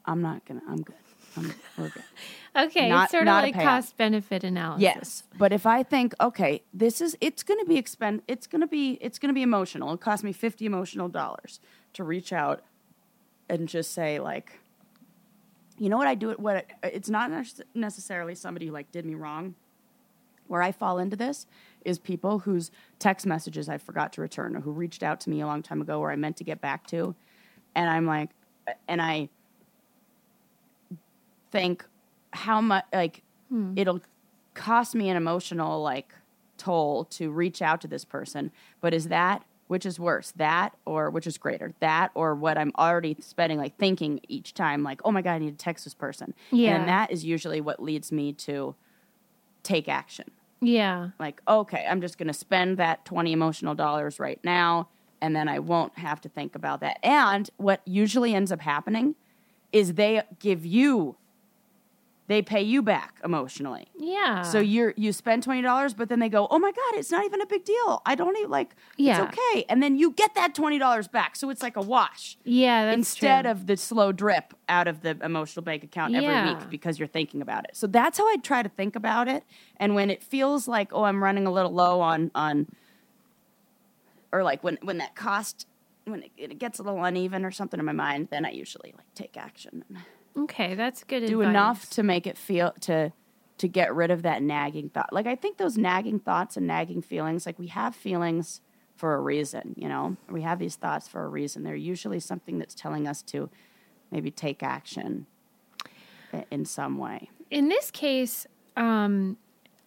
[0.05, 0.61] I'm not gonna.
[0.69, 0.95] I'm good.
[1.37, 2.03] I'm, we're good.
[2.57, 4.81] Okay, Not- sort of not a like cost benefit analysis.
[4.81, 8.97] Yes, but if I think, okay, this is it's to be expend, it's to be
[9.01, 9.93] it's to be emotional.
[9.93, 11.59] It cost me fifty emotional dollars
[11.95, 12.63] to reach out
[13.49, 14.61] and just say like,
[15.79, 16.39] you know what I do it.
[16.39, 17.33] What it's not
[17.75, 19.57] necessarily somebody who like did me wrong.
[20.47, 21.47] Where I fall into this
[21.85, 25.41] is people whose text messages I forgot to return or who reached out to me
[25.41, 27.15] a long time ago where I meant to get back to,
[27.75, 28.31] and I'm like,
[28.89, 29.29] and I
[31.51, 31.85] think
[32.33, 33.73] how much like hmm.
[33.77, 34.01] it'll
[34.55, 36.13] cost me an emotional like
[36.57, 38.51] toll to reach out to this person.
[38.81, 42.73] But is that which is worse that or which is greater that or what i'm
[42.79, 45.95] already spending like thinking each time like oh my god i need to text this
[45.95, 46.35] person.
[46.51, 46.77] Yeah.
[46.77, 48.75] and that is usually what leads me to
[49.65, 51.11] take action Yeah.
[51.19, 54.89] like okay i'm just going to spend that 20 emotional dollars right now
[55.21, 59.15] and then i won't have to think about that and what usually ends up happening
[59.73, 61.17] is they give you
[62.27, 63.87] they pay you back emotionally.
[63.99, 64.43] Yeah.
[64.43, 67.25] So you're you spend twenty dollars, but then they go, "Oh my god, it's not
[67.25, 68.01] even a big deal.
[68.07, 68.75] I don't even like.
[68.97, 69.25] Yeah.
[69.29, 72.39] It's okay." And then you get that twenty dollars back, so it's like a wash
[72.45, 73.51] yeah, that's instead true.
[73.51, 76.59] of the slow drip out of the emotional bank account every Yeah.
[76.59, 77.77] week because you're thinking about it.
[77.77, 79.45] So that's how I try to think about it.
[79.77, 82.69] And when it feels like, oh, I'm running a little low on on,
[84.33, 85.67] or like when when that cost
[86.07, 88.93] when it, it gets a little uneven or something in my mind, then I usually
[88.97, 89.85] like take action
[90.37, 91.51] Okay, that's good do advice.
[91.51, 93.13] enough to make it feel to
[93.57, 95.13] to get rid of that nagging thought.
[95.13, 98.61] Like I think those nagging thoughts and nagging feelings, like we have feelings
[98.97, 100.17] for a reason, you know.
[100.29, 101.63] We have these thoughts for a reason.
[101.63, 103.51] They're usually something that's telling us to
[104.11, 105.27] maybe take action
[106.51, 107.31] in some way.
[107.51, 109.37] In this case, um,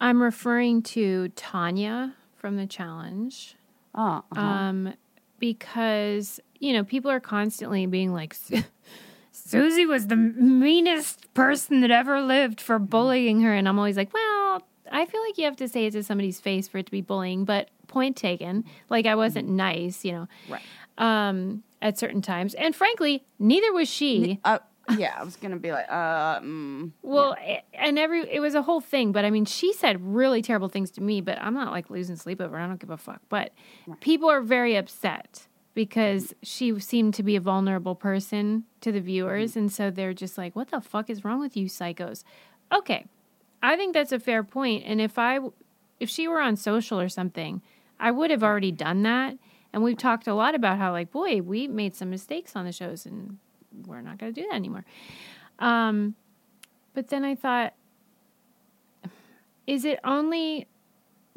[0.00, 3.56] I'm referring to Tanya from the challenge.
[3.94, 4.40] Oh, uh-huh.
[4.40, 4.94] um,
[5.38, 8.62] because you know people are constantly being like, "Su-
[9.48, 14.12] Susie was the meanest person that ever lived for bullying her, and I'm always like,
[14.12, 16.92] well, I feel like you have to say it to somebody's face for it to
[16.92, 18.64] be bullying, but point taken.
[18.90, 20.62] Like I wasn't nice, you know, right.
[20.98, 24.38] um, at certain times, and frankly, neither was she.
[24.44, 24.58] Uh,
[24.96, 28.62] yeah, I was gonna be like, uh, mm, Well, a- and every it was a
[28.62, 31.72] whole thing, but I mean, she said really terrible things to me, but I'm not
[31.72, 32.58] like losing sleep over.
[32.58, 32.64] it.
[32.64, 33.20] I don't give a fuck.
[33.28, 33.52] But
[34.00, 35.46] people are very upset
[35.78, 40.36] because she seemed to be a vulnerable person to the viewers, and so they're just
[40.36, 42.24] like, "What the fuck is wrong with you, psychos?"
[42.72, 43.06] Okay,
[43.62, 44.82] I think that's a fair point.
[44.84, 45.38] and if I
[46.00, 47.62] if she were on social or something,
[48.00, 49.38] I would have already done that.
[49.72, 52.72] And we've talked a lot about how, like, boy, we made some mistakes on the
[52.72, 53.38] shows, and
[53.86, 54.84] we're not going to do that anymore.
[55.60, 56.16] Um,
[56.92, 57.74] but then I thought,
[59.64, 60.66] is it only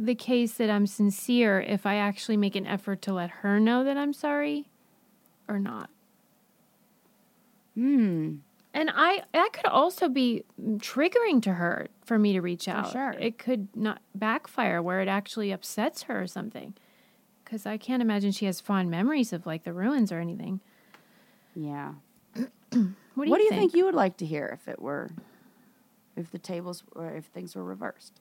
[0.05, 3.83] the case that I'm sincere if I actually make an effort to let her know
[3.83, 4.69] that I'm sorry
[5.47, 5.89] or not?
[7.75, 8.35] hmm.
[8.73, 10.43] And I that could also be
[10.77, 12.91] triggering to her for me to reach out.
[12.91, 13.11] sure.
[13.19, 16.73] It could not backfire where it actually upsets her or something.
[17.43, 20.61] Cuz I can't imagine she has fond memories of like the ruins or anything.
[21.55, 21.95] Yeah.
[23.13, 23.59] What do what you do you think?
[23.59, 25.09] think you would like to hear if it were,
[26.15, 28.20] if the tables or if things were reversed?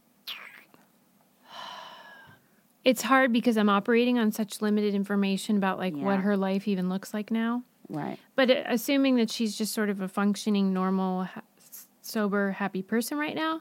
[2.85, 6.89] It's hard because I'm operating on such limited information about like what her life even
[6.89, 7.63] looks like now.
[7.89, 8.19] Right.
[8.37, 11.43] But uh, assuming that she's just sort of a functioning, normal, ha-
[12.03, 13.61] sober, happy person right now,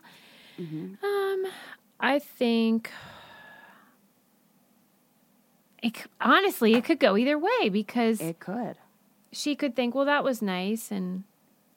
[0.60, 1.46] um,
[2.00, 2.92] I think
[5.82, 8.76] it, honestly it could go either way because It could.
[9.32, 11.24] she could think, well, that was nice, and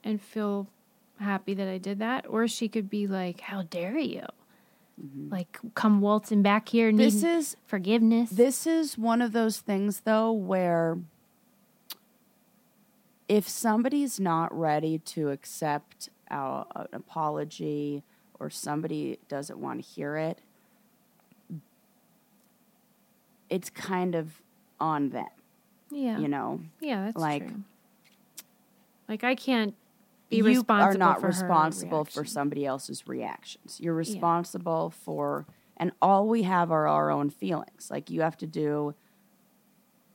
[0.05, 0.69] and feel
[1.21, 4.27] happy that I did that, or she could be like, how dare you,
[5.05, 5.33] Mm-hmm.
[5.33, 8.31] like come waltzing back here, This is forgiveness.
[8.31, 10.99] This is one of those things, though, where
[13.29, 18.05] if somebody's not ready to accept an apology
[18.39, 20.39] or somebody doesn't want to hear it,
[23.51, 24.41] it's kind of
[24.81, 25.27] on them,
[25.91, 26.61] yeah, you know?
[26.81, 27.63] yeah, that's like- true.
[29.09, 29.75] Like I can't
[30.33, 33.79] be you are not responsible for somebody else's reactions.
[33.81, 37.89] You're responsible for, and all we have are our own feelings.
[37.91, 38.95] Like you have to do.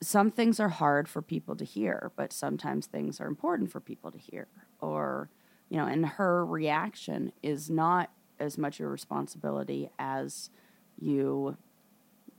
[0.01, 4.12] Some things are hard for people to hear, but sometimes things are important for people
[4.12, 4.47] to hear.
[4.80, 5.30] Or,
[5.69, 10.51] you know, and her reaction is not as much your responsibility as
[10.99, 11.58] you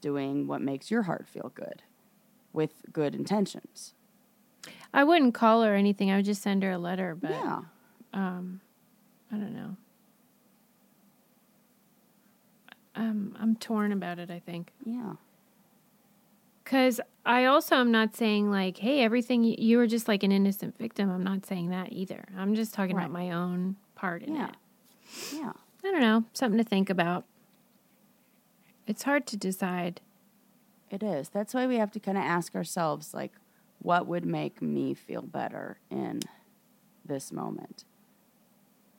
[0.00, 1.82] doing what makes your heart feel good
[2.52, 3.94] with good intentions.
[4.92, 6.10] I wouldn't call her or anything.
[6.10, 7.60] I would just send her a letter, but yeah.
[8.14, 8.60] um,
[9.30, 9.76] I don't know.
[12.94, 14.30] Um, I'm torn about it.
[14.30, 14.72] I think.
[14.84, 15.12] Yeah.
[16.64, 20.32] Because I also am not saying like, hey, everything you, you were just like an
[20.32, 21.10] innocent victim.
[21.10, 22.24] I'm not saying that either.
[22.36, 23.04] I'm just talking Right.
[23.04, 24.48] about my own part in Yeah.
[24.48, 24.54] it.
[25.34, 25.52] Yeah.
[25.84, 27.24] I don't know, something to think about.
[28.86, 30.00] It's hard to decide.
[30.90, 31.28] It is.
[31.30, 33.32] That's why we have to kind of ask ourselves, like,
[33.80, 36.20] what would make me feel better in
[37.04, 37.84] this moment?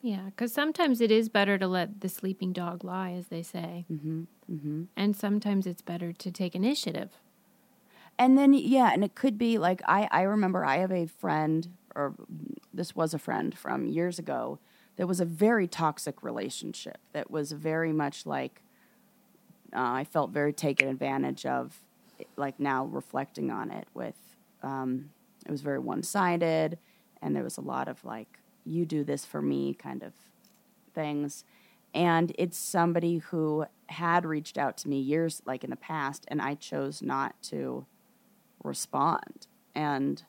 [0.01, 3.85] Yeah, because sometimes it is better to let the sleeping dog lie, as they say,
[3.91, 4.23] Mm-hmm.
[4.51, 4.83] Mm-hmm.
[4.95, 7.11] and sometimes it's better to take initiative.
[8.17, 11.67] And then, yeah, and it could be like I, I remember I have a friend,
[11.95, 12.15] or
[12.73, 14.59] this was a friend from years ago,
[14.95, 18.61] that was a very toxic relationship that was very much like
[19.73, 21.77] uh, I felt very taken advantage of,
[22.35, 24.15] like now reflecting on it with,
[24.63, 25.11] um,
[25.45, 26.77] it was very one sided,
[27.21, 30.13] and there was a lot of like, you do this for me kind of
[30.93, 31.43] things.
[31.93, 36.41] And it's somebody who had reached out to me years, like in the past, and
[36.41, 37.85] I chose not to
[38.63, 39.47] respond.
[39.73, 40.23] And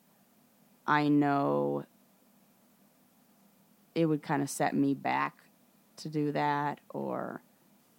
[0.87, 1.85] I know
[3.95, 5.45] it would kind of set me back
[5.97, 7.43] to do that or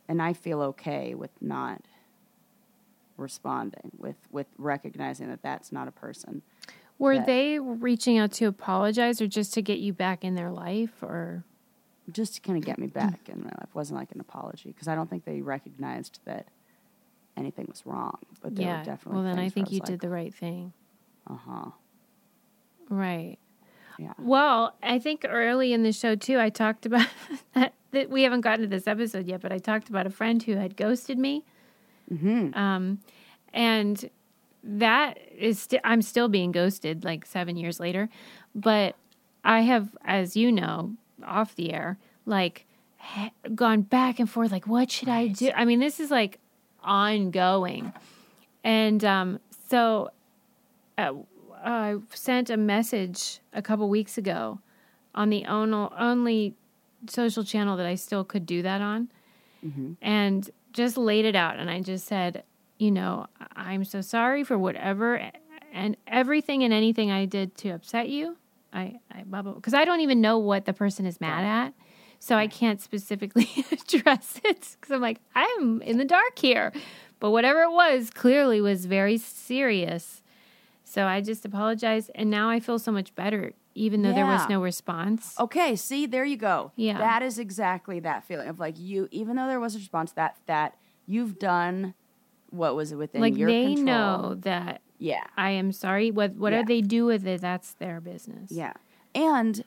[0.07, 1.85] and I feel okay with not
[3.21, 6.41] responding with with recognizing that that's not a person.
[6.97, 10.51] Were that- they reaching out to apologize or just to get you back in their
[10.51, 11.43] life or
[12.11, 13.69] Just to kind of get me back in my life.
[13.69, 16.47] It wasn't like an apology because I don't think they recognized that
[17.37, 18.17] anything was wrong.
[18.41, 18.79] But there yeah.
[18.79, 20.73] were definitely Well, then I think was you like, did the right thing.
[21.27, 21.71] uh-huh.
[22.89, 23.37] Right.
[23.97, 24.13] Yeah.
[24.17, 27.07] Well, I think early in the show too, I talked about
[27.53, 30.41] that, that we haven't gotten to this episode yet, but I talked about a friend
[30.43, 31.45] who had ghosted me.
[32.11, 32.55] Mhm.
[32.55, 32.99] Um,
[33.53, 34.09] and
[34.63, 38.09] that is, st- I'm still being ghosted like seven years later.
[38.53, 38.95] But
[39.43, 40.93] I have, as you know,
[41.25, 42.65] off the air, like
[42.97, 45.51] ha- gone back and forth, like, what should I do?
[45.55, 46.39] I mean, this is like
[46.83, 47.93] ongoing.
[48.63, 50.09] And um, so
[50.97, 51.13] uh,
[51.63, 54.59] I sent a message a couple weeks ago
[55.15, 56.55] on the on- only
[57.07, 59.09] social channel that I still could do that on
[60.01, 61.57] and just laid it out.
[61.57, 62.43] And I just said,
[62.77, 65.31] you know, I'm so sorry for whatever
[65.73, 68.37] and everything and anything I did to upset you.
[68.73, 71.73] I, I blah, blah, because I don't even know what the person is mad at.
[72.19, 76.71] So I can't specifically address it because I'm like, I'm in the dark here.
[77.19, 80.21] But whatever it was clearly was very serious.
[80.83, 82.11] So I just apologized.
[82.15, 85.35] And now I feel so much better, even though there was no response.
[85.39, 86.71] Okay, see, there you go.
[86.75, 86.97] Yeah.
[86.97, 90.35] That is exactly that feeling of like you even though there was a response that
[90.47, 90.75] that
[91.07, 91.93] you've done
[92.49, 93.85] what was within like your they control.
[93.85, 95.23] know that Yeah.
[95.37, 96.11] I am sorry.
[96.11, 96.75] What whatever Yeah.
[96.77, 98.51] they do with it, that's their business.
[98.51, 98.73] Yeah.
[99.15, 99.63] And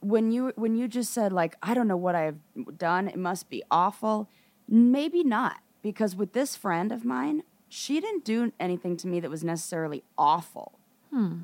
[0.00, 2.38] when you when you just said like I don't know what I've
[2.76, 4.28] done, it must be awful.
[4.68, 9.30] Maybe not because with this friend of mine, she didn't do anything to me that
[9.30, 10.78] was necessarily awful.
[11.12, 11.40] Hmm.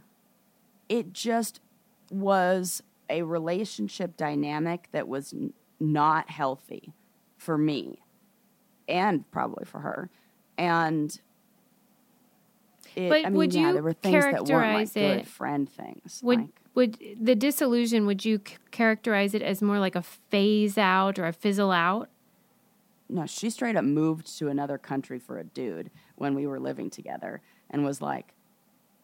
[0.88, 1.61] It just
[2.11, 6.92] was a relationship dynamic that was n- not healthy
[7.37, 8.03] for me
[8.88, 10.11] and probably for her.
[10.59, 11.18] And
[12.94, 15.29] it, But I mean, would yeah, you there were things that weren't like characterize good
[15.29, 16.20] friend things.
[16.22, 18.07] Would like, would the disillusion?
[18.07, 22.09] Would you c- characterize it as more like a phase out or a fizzle out?
[23.09, 26.90] No, she straight up moved to another country for a dude when we were living
[26.90, 28.33] together and was like,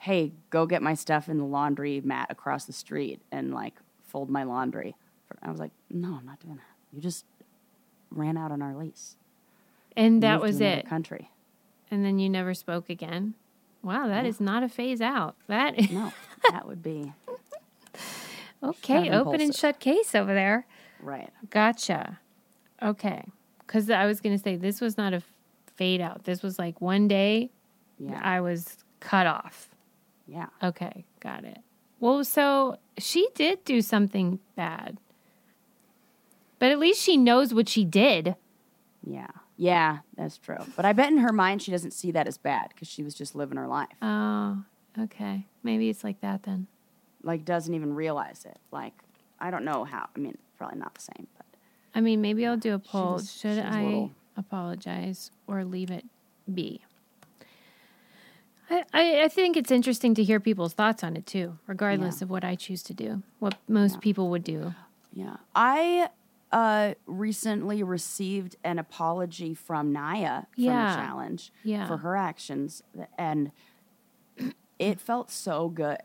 [0.02, 3.74] hey, go get my stuff in the laundry mat across the street and like
[4.08, 4.96] fold my laundry.
[5.40, 6.62] I was like, no, I'm not doing that.
[6.92, 7.24] You just
[8.10, 9.16] ran out on our lease.
[9.96, 10.88] And that was it.
[10.88, 11.30] Country.
[11.88, 13.34] And then you never spoke again.
[13.82, 15.36] Wow, that is not a phase out.
[15.46, 16.12] That is No,
[16.50, 17.12] that would be
[18.62, 19.10] okay.
[19.10, 20.66] Open and shut case over there.
[21.00, 21.30] right.
[21.50, 22.18] Gotcha.
[22.82, 23.24] Okay.
[23.60, 25.22] Because I was going to say this was not a
[25.76, 26.24] fade out.
[26.24, 27.50] This was like one day
[27.98, 28.20] Yeah.
[28.22, 29.68] I was cut off.
[30.32, 30.46] Yeah.
[30.62, 31.58] Okay, got it.
[32.00, 34.98] Well, so she did do something bad.
[36.58, 38.36] But at least she knows what she did.
[39.04, 39.26] Yeah.
[39.56, 40.56] Yeah, that's true.
[40.76, 43.14] But I bet in her mind she doesn't see that as bad because she was
[43.14, 43.88] just living her life.
[44.00, 44.64] Oh,
[44.98, 45.46] okay.
[45.62, 46.66] Maybe it's like that then.
[47.22, 48.58] Like, doesn't even realize it.
[48.72, 48.94] Like,
[49.38, 50.08] I don't know how.
[50.16, 51.46] I mean, probably not the same, but.
[51.94, 53.18] I mean, maybe I'll do a poll.
[53.20, 56.04] Should she was a I little- apologize or leave it
[56.52, 56.82] be?
[58.92, 62.24] I, I, think it's interesting to hear people's thoughts on it too, regardless Yeah.
[62.24, 64.74] of what I choose to do, what most people would do.
[65.12, 65.36] Yeah.
[65.54, 66.08] I
[66.50, 70.90] uh, recently received an apology from Naya from Yeah.
[70.90, 71.86] the challenge Yeah.
[71.86, 72.82] for her actions,
[73.18, 73.52] and
[74.78, 75.98] it felt so good.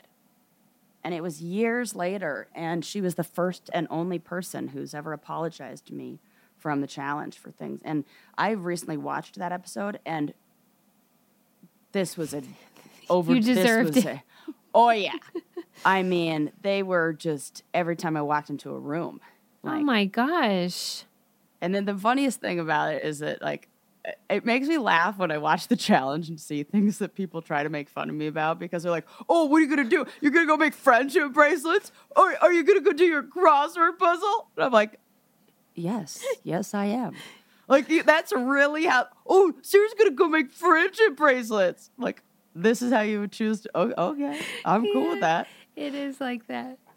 [1.04, 5.14] And it was years later, and she was the first and only person who's ever
[5.14, 6.20] apologized to me
[6.58, 7.82] from the challenge for things.
[7.84, 8.04] And
[8.38, 10.34] I recently watched that episode, and
[11.92, 12.42] this was a
[13.10, 13.34] over.
[13.34, 14.06] You deserved it.
[14.06, 14.24] a-
[14.76, 15.14] oh yeah.
[15.86, 19.22] I mean, they were just every time I walked into a room.
[19.64, 21.04] oh my gosh.
[21.62, 23.68] and then the funniest thing about it is that like
[24.30, 27.64] it makes me laugh when I watch the challenge and see things that people try
[27.64, 30.06] to make fun of me about because they're like, "Oh, what are you gonna do?
[30.22, 31.92] You're gonna go make friendship bracelets?
[32.16, 35.00] Or are you gonna go do your crossword puzzle?" And I'm like,
[35.76, 37.14] "Yes, yes, I am."
[37.68, 39.08] Like that's really how.
[39.28, 41.90] Oh, Sarah's gonna go make friendship bracelets.
[41.98, 42.24] Like
[42.56, 43.70] this is how you would choose to.
[43.76, 45.48] Oh, okay, I'm cool with that.
[45.76, 46.78] It is like that.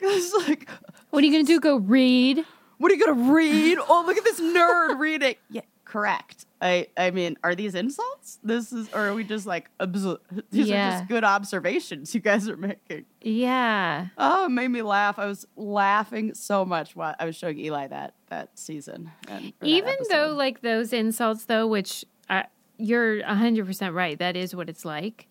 [0.00, 0.68] It's like,
[1.10, 1.58] What are you to do?
[1.58, 2.44] Go read?
[2.78, 3.78] What are you gonna read?
[3.88, 5.34] Oh, look at this nerd reading.
[5.50, 6.44] Yeah, correct.
[6.60, 8.38] I I mean, are these insults?
[8.44, 12.56] This is, or are we just like these are just good observations you guys are
[12.56, 13.06] making?
[13.22, 14.08] Yeah.
[14.18, 15.18] Oh, it made me laugh.
[15.18, 19.10] I was laughing so much while I was showing Eli that that season.
[19.28, 22.42] And, or that Even though, like, those insults, though, which uh,
[22.76, 25.26] you're 100% right, that is what it's like.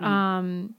[0.00, 0.74] Um,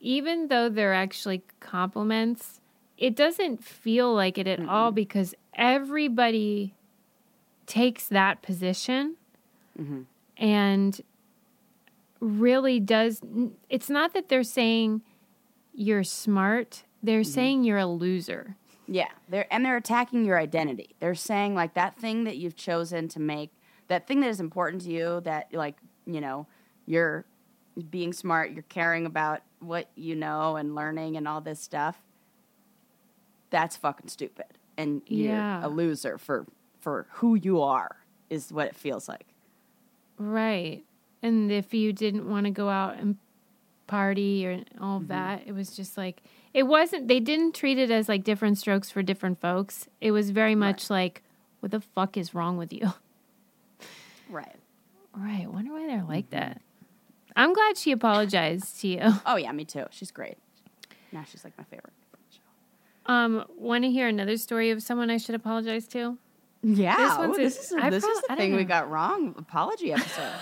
[0.00, 2.60] even though they're actually compliments,
[2.96, 6.74] it doesn't feel like it at all because everybody
[7.68, 9.14] takes that position
[9.78, 10.02] Mm-hmm.
[10.36, 11.00] and
[12.20, 13.20] really does
[13.68, 15.02] it's not that they're saying
[15.72, 17.30] you're smart they're Mm-hmm.
[17.30, 18.56] saying you're a loser
[18.88, 20.96] Yeah, they're and they're attacking your identity.
[20.98, 23.52] They're saying like that thing that you've chosen to make,
[23.86, 26.46] that thing that is important to you, that like you know,
[26.86, 27.24] you're
[27.90, 31.96] being smart, you're caring about what you know and learning and all this stuff.
[33.50, 34.46] That's fucking stupid,
[34.76, 35.64] and you're Yeah.
[35.64, 36.46] a loser for
[36.88, 37.96] for who you are.
[38.30, 39.26] Is what it feels like.
[40.18, 40.82] right
[41.22, 43.16] and if you didn't want to go out and
[43.86, 45.08] party or all Mm-hmm.
[45.08, 46.22] that it was just like
[46.52, 50.30] it wasn't they didn't treat it as like different strokes for different folks it was
[50.30, 51.22] very much like
[51.60, 52.92] what the fuck is wrong with you
[54.28, 54.56] Right.
[55.16, 56.08] right I wonder why they're Mm-hmm.
[56.16, 56.60] like that
[57.34, 59.86] i'm glad she apologized to you Oh yeah, me too.
[59.90, 60.36] She's great.
[61.12, 61.94] Now she's like my favorite.
[63.06, 66.18] um want to hear another story of someone i should apologize to
[66.62, 69.34] Yeah, This one's ooh, this is a, this prob- is the thing we got wrong.
[69.38, 70.34] Apology episode.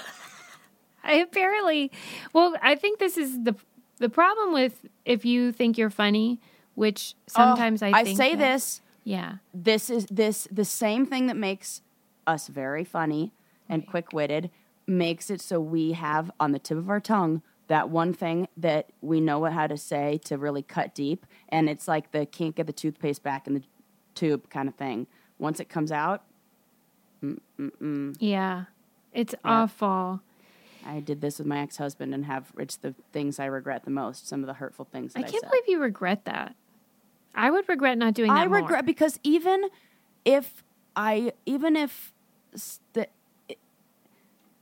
[1.04, 1.92] I apparently,
[2.32, 3.54] well, I think this is the
[3.98, 6.40] the problem with if you think you're funny,
[6.74, 8.80] which oh, sometimes Oh, I I say that- this.
[9.04, 11.80] Yeah, this is this the same thing that makes
[12.26, 13.32] us very funny
[13.68, 14.50] and quick-witted
[14.84, 18.90] makes it so we have on the tip of our tongue that one thing that
[19.00, 22.56] we know what how to say to really cut deep and it's like the can't
[22.56, 23.62] get the toothpaste back in the
[24.16, 25.06] tube kind of thing
[25.38, 26.22] once it comes out
[27.22, 28.16] mm-mm.
[28.18, 28.64] yeah,
[29.12, 30.20] it's awful.
[30.84, 34.28] i did this with my ex-husband and have it's the things i regret the most
[34.28, 36.54] some of the hurtful things that I i, can't said believe you regret that.
[37.34, 38.38] I would regret not doing that.
[38.38, 38.60] I more.
[38.60, 39.68] regret because even
[40.24, 40.64] if
[40.96, 42.14] I even if
[42.54, 43.08] s- the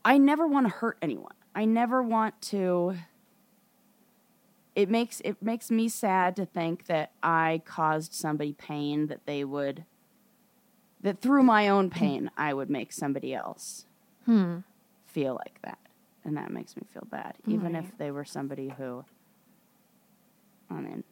[0.04, 1.32] I never want to hurt anyone.
[1.54, 2.96] I never want to
[4.74, 9.44] it makes it makes me sad to think that I caused somebody pain that they
[9.44, 9.84] would
[11.04, 13.86] that through my own pain I would make somebody else
[14.26, 14.58] Hmm.
[15.06, 15.78] feel like that.
[16.24, 17.36] And that makes me feel bad.
[17.46, 17.84] Even Right.
[17.84, 19.04] if they were somebody who
[20.70, 21.04] I mean,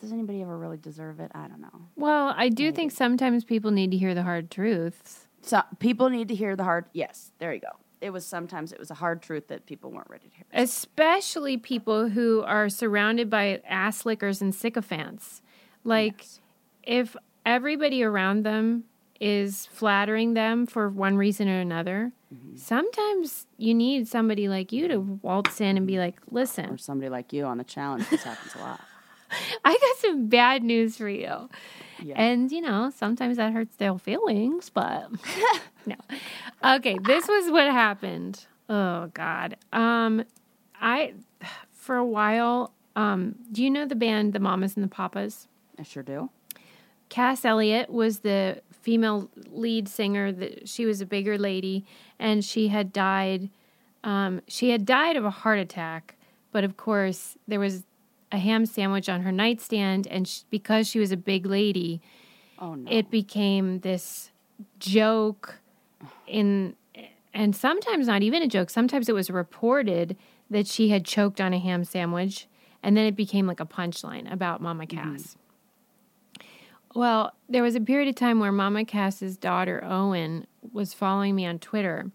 [0.00, 1.30] does anybody ever really deserve it?
[1.34, 1.82] I don't know.
[1.96, 5.28] Well, I do think sometimes people need to hear the hard truths.
[5.42, 6.86] So people need to hear the hard.
[6.92, 7.68] Yes, there you go.
[8.00, 10.44] It was sometimes it was a hard truth that people weren't ready to hear.
[10.52, 15.42] especially people who are surrounded by ass lickers and sycophants.
[15.84, 16.40] Like, Yes.
[16.82, 18.84] if everybody around them
[19.20, 22.56] is flattering them for one reason or another, Mm-hmm.
[22.56, 26.64] sometimes you need somebody like you to waltz in and be like, listen.
[26.70, 28.10] Or somebody like you on the challenge.
[28.10, 28.80] This happens a lot.
[29.64, 31.48] I got some bad news for you.
[32.02, 32.14] Yeah.
[32.20, 35.08] And, you know, sometimes that hurts their feelings, but
[35.86, 35.94] no.
[36.64, 38.44] Okay, this was what happened.
[38.68, 39.56] Oh, God.
[39.72, 40.24] Um,
[40.80, 41.14] I,
[41.72, 45.46] for a while, um, do you know the band The Mamas and the Papas?
[45.78, 46.30] I sure do.
[47.08, 50.30] Cass Elliot was the female lead singer.
[50.30, 51.84] That she was a bigger lady,
[52.20, 53.50] and she had died.
[54.04, 56.14] Um, she had died of a heart attack,
[56.52, 57.82] but of course there was
[58.30, 62.00] a ham sandwich on her nightstand, and sh because she was a big lady,
[62.60, 62.88] Oh no.
[62.90, 64.30] it became this
[64.78, 65.56] joke.
[66.28, 66.76] In
[67.34, 68.70] and sometimes not even a joke.
[68.70, 70.16] Sometimes it was reported
[70.48, 72.46] that she had choked on a ham sandwich,
[72.84, 75.36] and then it became like a punchline about Mama Cass.
[76.96, 81.44] Well, there was a period of time where Mama Cass's daughter Owen was following me
[81.44, 82.10] on Twitter,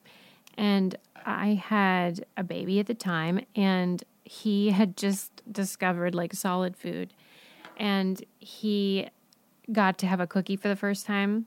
[0.58, 6.76] and I had a baby at the time, and he had just discovered like solid
[6.76, 7.14] food,
[7.78, 9.08] and he
[9.72, 11.46] got to have a cookie for the first time,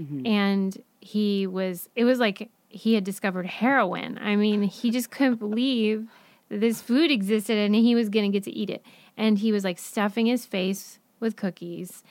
[0.00, 0.24] mm-hmm.
[0.24, 4.16] and he was it was like he had discovered heroin.
[4.18, 6.06] I mean, he just couldn't believe
[6.50, 9.50] that this food existed and he was going to get to eat it, and he
[9.50, 12.04] was like stuffing his face with cookies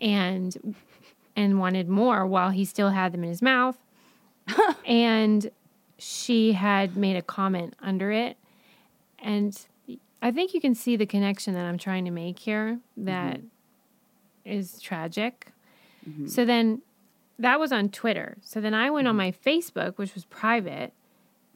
[0.00, 0.74] and
[1.36, 3.78] and wanted more while he still had them in his mouth.
[4.86, 5.50] and
[5.98, 8.36] she had made a comment under it.
[9.18, 9.58] And
[10.22, 13.46] I think you can see the connection that I'm trying to make here That mm-hmm.
[14.44, 15.52] is tragic.
[16.08, 16.26] Mm-hmm.
[16.26, 16.82] So then
[17.38, 18.36] that was on Twitter.
[18.42, 19.18] So then I went on mm-hmm.
[19.18, 20.92] my Facebook, which was private,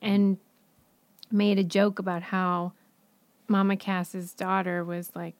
[0.01, 0.38] and
[1.30, 2.72] made a joke about how
[3.49, 5.34] Mama Cass's daughter was like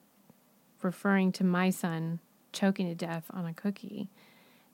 [0.81, 2.19] referring to my son
[2.55, 4.09] choking to death on a cookie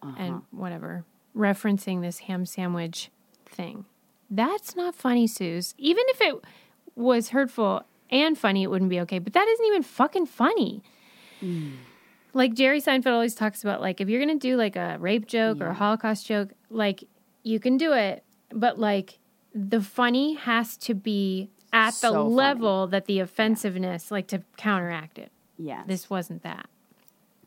[0.01, 0.39] and uh-huh.
[0.51, 1.03] whatever,
[1.35, 3.09] referencing this ham sandwich
[3.45, 3.85] thing.
[4.29, 5.75] That's not funny, Suze.
[5.77, 6.35] Even if it
[6.95, 9.19] was hurtful and funny, it wouldn't be okay.
[9.19, 10.81] But that isn't even fucking funny.
[11.43, 11.73] Mm.
[12.33, 15.59] Like Jerry Seinfeld always talks about, like if you're gonna do like a rape joke
[15.59, 17.03] or a Holocaust joke, like
[17.43, 19.19] you can do it, but like
[19.53, 22.29] the funny has to be at the So funny.
[22.33, 25.31] level that the offensiveness, like to counteract it.
[25.57, 26.67] Yeah, This wasn't that.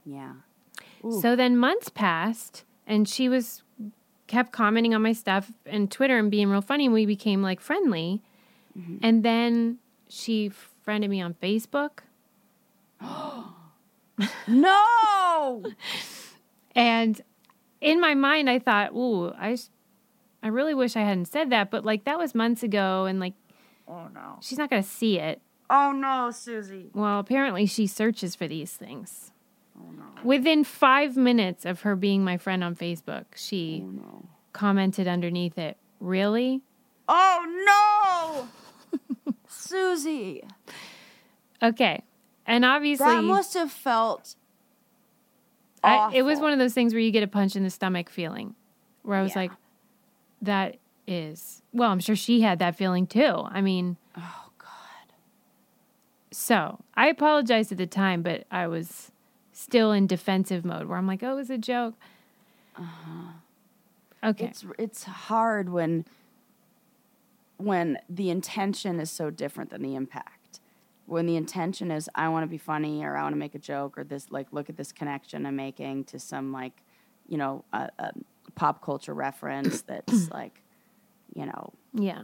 [0.05, 0.33] Yeah.
[1.21, 3.63] So then months passed, and she was
[4.27, 6.87] kept commenting on my stuff and Twitter and being real funny.
[6.87, 8.23] And we became like friendly.
[8.79, 8.97] Mm-hmm.
[9.03, 9.79] And then
[10.09, 12.01] she friended me on Facebook.
[14.47, 15.65] No.
[16.77, 17.21] And
[17.81, 19.57] in my mind, I thought, ooh, I,
[20.43, 21.71] I really wish I hadn't said that.
[21.71, 23.05] But like that was months ago.
[23.05, 23.35] And like
[23.87, 24.39] oh no.
[24.41, 25.41] she's not going to see it.
[25.71, 26.91] Oh no, Susie.
[26.93, 29.31] Well, apparently she searches for these things.
[29.97, 30.05] No.
[30.23, 34.25] Within five minutes of her being my friend on Facebook, she Oh no.
[34.53, 36.63] commented underneath it, Really?
[37.09, 38.47] Oh
[39.27, 39.33] no.
[39.49, 40.45] Susie.
[41.63, 42.03] Okay.
[42.47, 44.37] And obviously, That must have felt
[45.83, 48.09] I, it was one of those things where you get a punch in the stomach
[48.09, 48.55] feeling,
[49.03, 49.43] where I was Yeah.
[49.43, 49.53] like,
[50.43, 50.77] that
[51.07, 53.43] is, well, I'm sure she had that feeling too.
[53.47, 55.13] I mean, Oh god.
[56.31, 59.11] so I apologized at the time, but I was
[59.55, 61.95] still in defensive mode where I'm like, oh, it was a joke.
[62.77, 63.33] Uh-huh.
[64.23, 64.47] Okay.
[64.47, 66.05] It's it's hard when
[67.57, 70.61] when the intention is so different than the impact.
[71.07, 73.59] When the intention is I want to be funny or I want to make a
[73.59, 76.83] joke or this like look at this connection I'm making to some like
[77.29, 78.13] you know a, a
[78.55, 80.63] pop culture reference that's like
[81.35, 82.23] you know yeah.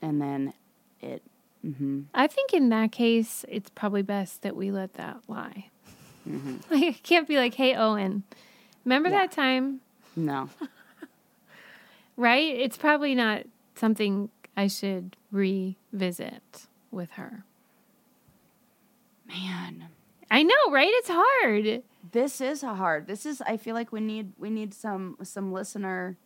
[0.00, 0.54] and then
[1.00, 1.22] it
[1.66, 5.70] hmm I think in that case, it's probably best that we let that lie.
[6.70, 8.24] Like, I can't be like, hey, Owen,
[8.84, 9.18] remember Yeah.
[9.22, 9.80] that time?
[10.16, 10.48] no
[12.16, 12.54] Right?
[12.56, 13.42] It's probably not
[13.74, 17.44] something I should revisit with her.
[19.26, 19.88] man
[20.30, 20.88] I know, right?
[20.90, 21.82] It's hard.
[22.12, 25.52] this is a hard this is I feel like we need we need some some
[25.52, 26.16] listener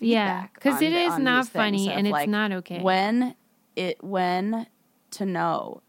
[0.00, 2.82] Yeah, because it is not funny and it's like, not okay.
[2.82, 3.34] When
[3.76, 4.66] it when
[5.12, 5.82] to know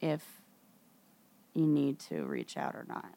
[0.00, 0.22] if
[1.54, 3.14] you need to reach out or not.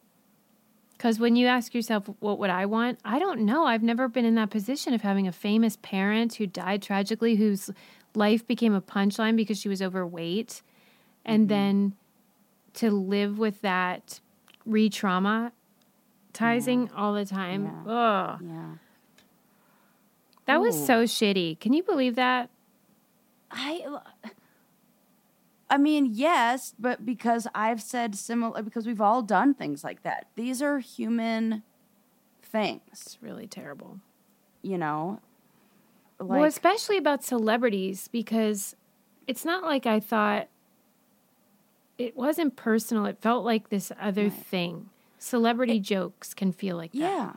[0.93, 2.99] Because when you ask yourself, what would I want?
[3.05, 3.65] I don't know.
[3.65, 7.70] I've never been in that position of having a famous parent who died tragically, whose
[8.15, 10.61] life became a punchline because she was overweight.
[11.26, 11.47] And Mm-hmm.
[11.47, 11.93] then
[12.76, 14.20] to live with that
[14.65, 15.51] re traumatizing
[16.95, 17.65] all the time.
[17.86, 17.91] Yeah.
[17.91, 18.41] Ugh.
[18.45, 18.72] Yeah.
[20.45, 21.59] That was so shitty.
[21.59, 22.49] Can you believe that?
[23.52, 24.30] I uh,
[25.70, 30.28] I mean, yes, but because I've said similar because we've all done things like that.
[30.36, 31.62] These are human
[32.41, 34.00] things, It's really terrible.
[34.64, 35.20] you know?
[36.20, 38.76] Like well, especially about celebrities because
[39.28, 40.47] it's not like I thought
[41.97, 43.06] it wasn't personal.
[43.06, 44.34] It felt like this other Right.
[44.34, 44.89] thing.
[45.18, 46.97] Celebrity jokes can feel like that.
[47.00, 47.34] Yeah.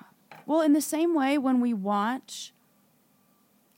[0.47, 2.53] Well, in the same way, when we watch,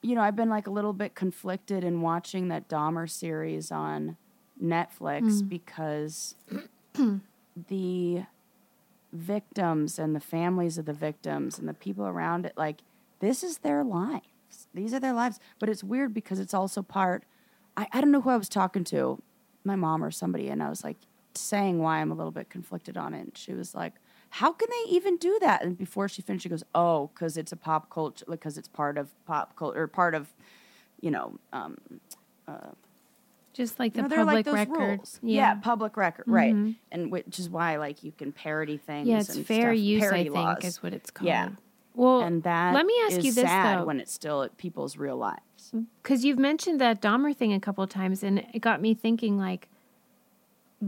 [0.05, 4.19] you know, I've been like a little bit conflicted in watching that Dahmer series on
[4.63, 5.49] Netflix mm.
[5.49, 6.35] because
[7.69, 8.25] the
[9.15, 12.83] victims and the families of the victims and the people around it, like,
[13.21, 14.69] this is their lives.
[14.75, 15.41] These are their lives.
[15.59, 17.25] But it's weird because it's also part,
[17.75, 19.23] I, I don't know who I was talking to,
[19.65, 20.99] my mom or somebody, and I was like
[21.33, 23.21] saying why I'm a little bit conflicted on it.
[23.21, 23.95] And she was like,
[24.35, 25.63] how can they even do that?
[25.63, 28.99] And before she finished, she goes, "Oh, because it's a pop culture, because it's part
[28.99, 30.35] of pop culture, or part of,
[31.01, 31.77] you know, um,
[32.49, 32.73] uh,
[33.53, 34.99] Just like you the know, public like record.
[34.99, 35.21] rules.
[35.23, 35.55] Yeah.
[35.55, 36.53] public record, right?
[36.53, 36.73] Mm-hmm.
[36.91, 39.07] And which is why, like, you can parody things.
[39.07, 40.65] Yeah, it's and fair stuff, use, I parody think, laws.
[40.65, 41.29] is what it's called.
[41.29, 41.51] Yeah.
[41.95, 44.97] Well, and that let me ask you this sad though, when it's still at people's
[44.97, 45.71] real lives.
[45.73, 48.95] Mm, because you've mentioned that Dahmer thing a couple of times, and it got me
[48.95, 49.69] thinking, like,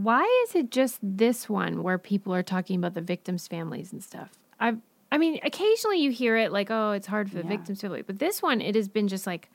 [0.03, 4.03] why is it just this one where people are talking about the victims' families and
[4.03, 4.31] stuff?
[4.59, 4.79] I've,
[5.11, 7.49] I mean, occasionally you hear it like, oh, it's hard for the Yeah.
[7.49, 9.49] victims' family, but this one, it has been just like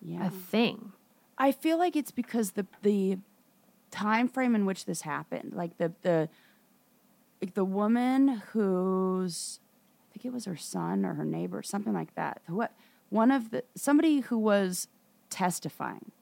[0.00, 0.92] Yeah, a thing.
[1.38, 3.18] I feel like it's because the the
[3.90, 6.28] time frame in which this happened, like the the
[7.40, 9.60] like the woman whose
[10.10, 12.42] I think it was her son or her neighbor, something like that.
[12.46, 12.72] What
[13.08, 14.88] one of the somebody who was
[15.30, 16.12] testifying,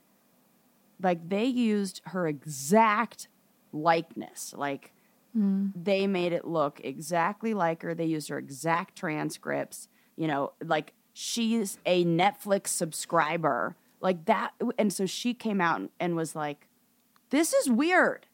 [1.02, 3.28] like they used her exact
[3.72, 4.92] likeness, like
[5.36, 5.72] mm.
[5.74, 7.94] they made it look exactly like her.
[7.94, 9.88] They used her exact transcripts.
[10.16, 14.52] You know, like she's a Netflix subscriber, like that.
[14.78, 16.68] And so she came out and was like,
[17.30, 18.26] "This is weird.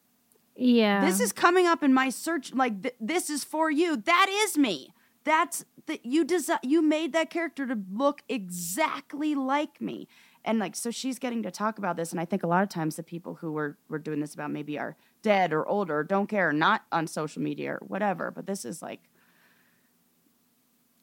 [0.55, 1.05] Yeah.
[1.05, 2.53] This is coming up in my search.
[2.53, 3.95] Like th- this is for you.
[3.97, 4.93] That is me.
[5.23, 10.07] That's that you desi- You made that character to look exactly like me."
[10.47, 12.69] And like, so she's getting to talk about this, and I think a lot of
[12.69, 14.95] times the people who were were doing this about maybe are
[15.27, 18.31] dead or older, don't care, not on social media or whatever.
[18.31, 19.01] But this is like,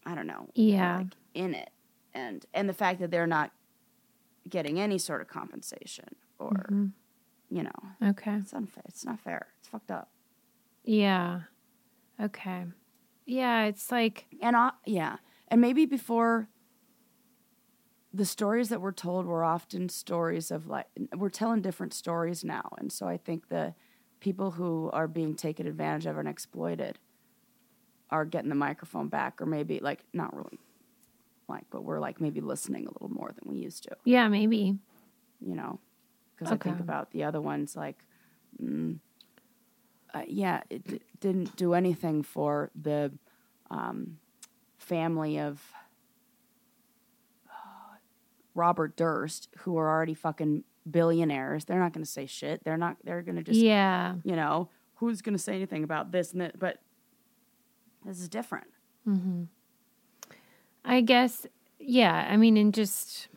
[0.07, 0.99] I don't know, Yeah.
[0.99, 1.71] like in it,
[2.13, 3.53] and and the fact that they're not
[4.49, 6.09] getting any sort of compensation
[6.39, 6.87] or, Mm-hmm.
[7.57, 8.35] you know, okay.
[8.37, 8.85] it's unfair.
[8.89, 9.47] It's not fair.
[9.59, 10.11] It's fucked up.
[10.85, 11.43] Yeah.
[12.21, 12.67] Okay.
[13.27, 15.17] yeah, it's like And uh, yeah,
[15.49, 16.49] and maybe before
[18.13, 22.69] the stories that we're told were often stories of like we're telling different stories now,
[22.79, 23.75] and so I think the
[24.25, 26.99] people who are being taken advantage of and exploited
[28.09, 30.59] are getting the microphone back, or maybe like not really
[31.47, 34.79] like, but we're like maybe listening a little more than we used to, yeah, maybe.
[35.47, 35.79] you know,
[36.35, 37.99] because I think about the other ones like.
[38.63, 38.99] Mm,
[40.15, 43.13] uh, yeah, it d- didn't do anything for the
[43.69, 44.19] um,
[44.79, 45.61] family of
[47.49, 47.97] uh,
[48.55, 51.65] Robert Durst, who are already fucking billionaires.
[51.65, 52.63] They're not going to say shit.
[52.65, 52.97] They're not.
[53.05, 54.15] They're going to just, yeah.
[54.25, 56.59] you know, who's going to say anything about this and that?
[56.59, 56.79] But
[58.05, 58.67] this is different.
[59.09, 59.45] Mm-hmm.
[60.85, 61.47] I guess,
[61.79, 62.27] yeah.
[62.31, 63.29] I mean, and just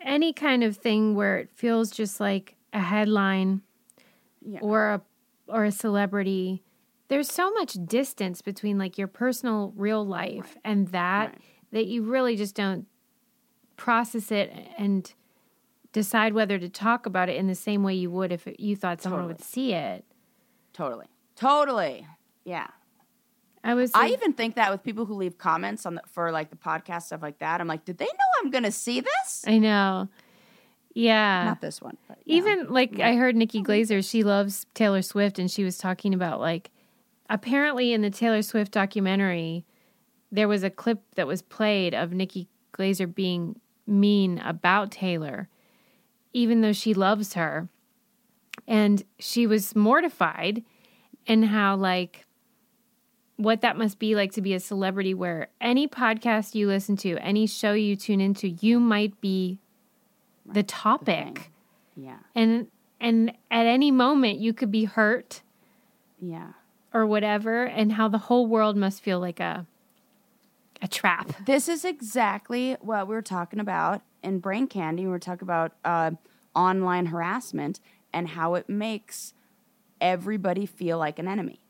[0.00, 3.62] any kind of thing where it feels just like a headline
[4.44, 4.58] Yeah.
[4.60, 5.02] or a
[5.46, 6.62] or a celebrity.
[7.08, 11.40] There's so much distance between like your personal real life and that Right.
[11.72, 12.86] that you really just don't
[13.76, 15.12] process it and
[15.92, 19.00] decide whether to talk about it in the same way you would if you thought
[19.00, 19.34] someone Totally.
[19.34, 20.04] would see it.
[20.72, 21.06] Totally.
[21.36, 22.06] Totally.
[22.44, 22.68] Yeah.
[23.64, 26.50] I was I even think that with people who leave comments on the, for like
[26.50, 27.60] the podcast stuff like that.
[27.60, 29.44] I'm like, did they know I'm going to see this?
[29.46, 30.08] I know.
[30.94, 31.44] Yeah.
[31.44, 31.96] Not this one.
[32.08, 32.36] But yeah.
[32.36, 36.40] Even like I heard Nikki Glazer, she loves Taylor Swift, and she was talking about
[36.40, 36.70] like
[37.30, 39.64] apparently in the Taylor Swift documentary,
[40.30, 45.48] there was a clip that was played of Nikki Glazer being mean about Taylor,
[46.32, 47.68] even though she loves her.
[48.66, 50.62] And she was mortified
[51.26, 52.26] and how like
[53.36, 57.16] what that must be like to be a celebrity where any podcast you listen to,
[57.18, 59.58] any show you tune into, you might be
[60.46, 61.50] the topic
[61.96, 62.18] Yeah.
[62.34, 62.66] and
[63.00, 65.42] and at any moment you could be hurt
[66.20, 66.52] Yeah.
[66.92, 69.66] or whatever and how the whole world must feel like a
[70.82, 75.04] a trap This is exactly what we were talking about in Brain Candy.
[75.04, 76.12] We were talking about uh,
[76.54, 77.80] online harassment
[78.12, 79.34] and how it makes
[80.00, 81.60] everybody feel like an enemy.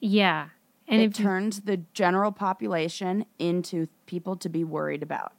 [0.00, 0.48] yeah
[0.88, 5.32] and it turns the general population into people to be worried about.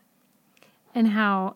[0.96, 1.56] and how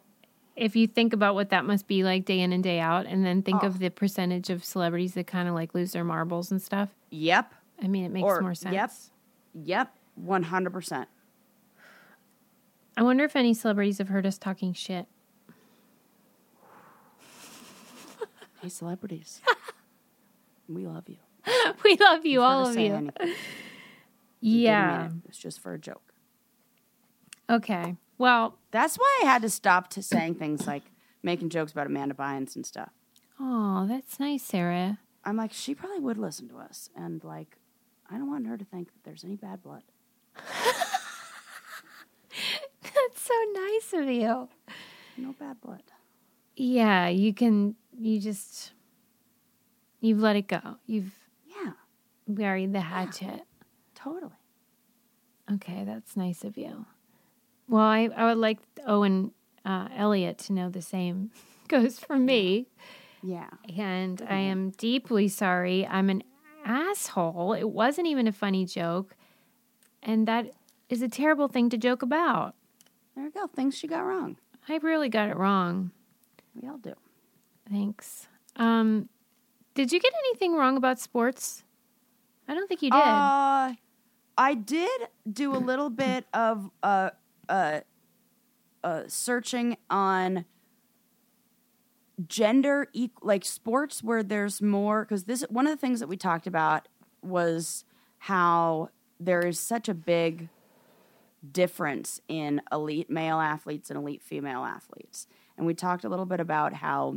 [0.56, 3.26] if you think about what that must be like day in and day out and
[3.26, 3.68] then think Oh.
[3.68, 7.54] of the percentage of celebrities that kind of like lose their marbles and stuff Yep.
[7.82, 8.92] i mean it makes Or- more sense Yep.
[9.66, 9.96] Yep.
[10.26, 11.06] 100%.
[12.98, 15.08] I wonder if any celebrities have heard us talking shit
[18.62, 19.42] Hey, celebrities.
[20.70, 21.18] we love you.
[21.84, 23.34] we love you You've all of you anything.
[24.40, 25.12] Yeah it.
[25.30, 26.14] It's just for a joke.
[27.50, 30.84] okay well That's why I had to stop to saying things like
[31.24, 32.90] making jokes about Amanda Bynes and stuff.
[33.40, 36.90] oh that's nice sarah I'm like, she probably would listen to us.
[36.96, 37.58] And like,
[38.10, 39.84] I don't want her to think that there's any bad blood.
[43.32, 44.50] So nice of you
[45.18, 45.84] No bad blood.
[46.56, 47.76] Yeah, you can.
[47.98, 48.74] You just
[50.02, 50.60] you've let it go.
[50.86, 51.14] You've
[51.46, 51.74] Yeah,
[52.28, 53.44] buried the hatchet.
[53.96, 54.34] totally.
[55.54, 56.86] Okay, that's nice of you.
[57.70, 59.32] Well, I I would like Owen
[59.66, 61.32] uh, Elliot to know the same
[61.70, 62.68] goes for me,
[63.24, 63.50] Yeah.
[63.78, 65.86] and I am deeply sorry.
[65.88, 66.24] I'm an
[66.66, 67.54] asshole.
[67.54, 69.16] It wasn't even a funny joke,
[70.04, 70.52] and that
[70.90, 72.56] is a terrible thing to joke about.
[73.16, 73.48] There we go.
[73.48, 74.38] Things she got wrong.
[74.68, 75.92] I really got it wrong.
[76.60, 76.94] We all do.
[77.70, 78.28] Thanks.
[78.56, 79.10] Um,
[79.74, 81.64] did you get anything wrong about sports?
[82.48, 82.98] I don't think you did.
[82.98, 83.74] Uh,
[84.38, 87.12] I did do a little bit of uh,
[87.48, 87.82] uh,
[88.84, 90.46] uh, searching on
[92.28, 96.18] gender equ- like sports where there's more because this one of the things that we
[96.18, 96.88] talked about
[97.22, 97.84] was
[98.20, 98.90] how
[99.20, 100.50] there is such a big
[101.50, 105.28] difference in elite male athletes and elite female athletes
[105.58, 107.16] and we talked a little bit about how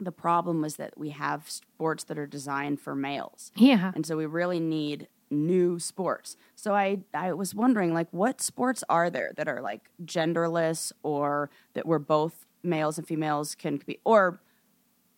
[0.00, 3.92] the problem was that we have sports that are designed for males yeah.
[3.94, 6.36] and so we really need new sports.
[6.54, 11.50] So I I was wondering like what sports are there that are like genderless or
[11.74, 14.40] that where both males and females can compete or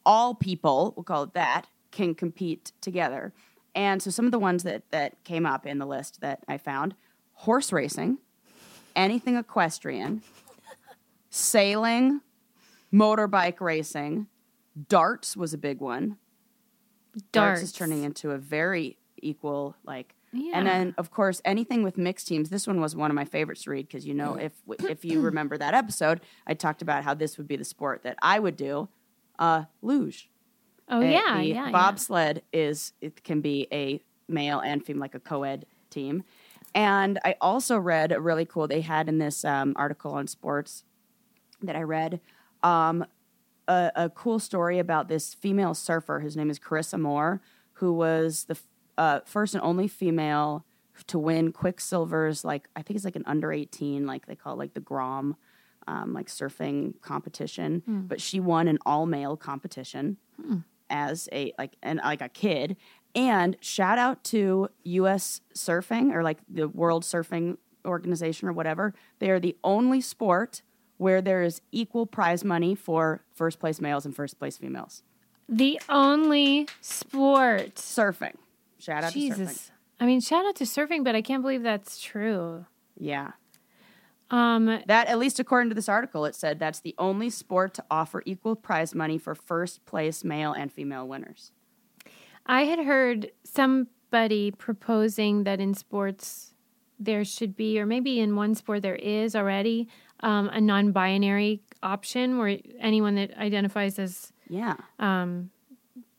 [0.05, 3.33] all people, we'll call it that, can compete together.
[3.75, 6.59] And so some of the ones that that came up in the list that I
[6.59, 6.95] found,
[7.37, 8.19] horse racing,
[8.95, 10.23] anything equestrian,
[11.31, 12.21] sailing,
[12.93, 14.27] motorbike racing,
[14.89, 16.19] darts was a big one
[17.33, 20.51] darts is turning into a very equal like Yeah.
[20.59, 23.63] and then of course anything with mixed teams this one was one of my favorites
[23.63, 24.53] to read because you know if
[24.87, 28.19] if you remember that episode i talked about how this would be the sport that
[28.21, 28.87] i would do
[29.39, 30.29] uh luge
[30.91, 31.65] Oh yeah, yeah.
[31.67, 31.71] yeah.
[31.71, 35.65] bobsled is it can be a male and female like a co-ed
[35.97, 36.23] team
[36.75, 40.85] And I also read a really cool, they had in this um, article on sports
[41.63, 42.21] that I read
[42.63, 43.07] um,
[43.67, 46.21] a, a, cool story about this female surfer.
[46.21, 47.41] His name is Carissa Moore,
[47.75, 48.59] who was the
[48.99, 50.67] uh, first and only female
[51.07, 54.59] to win Quiksilver's like, I think it's like an under 18, like they call it
[54.59, 55.37] like the Grom.
[55.89, 58.09] Um, like surfing competition, mm.
[58.09, 60.65] but she won an all male competition mm.
[60.91, 62.77] as a like and like a kid,
[63.17, 68.95] and shout out to US Surfing or like the World Surfing Organization or whatever.
[69.19, 70.63] They are the only sport
[70.99, 75.03] where there is equal prize money for first place males and first place females.
[75.49, 77.77] The only sport.
[77.77, 78.35] Surfing.
[78.79, 79.39] Shout out Jesus.
[79.39, 79.71] to surfing.
[79.99, 82.67] I mean, shout out to surfing, but I can't believe that's true.
[82.99, 83.33] Yeah.
[84.31, 87.85] Um, that, at least according to this article, it said that's the only sport to
[87.91, 91.53] offer equal prize money for first place male and female winners.
[92.47, 96.55] I had heard somebody proposing that in sports
[96.99, 99.89] there should be, or maybe in one sport there is already,
[100.21, 105.51] um, a non binary option where anyone that identifies as yeah um,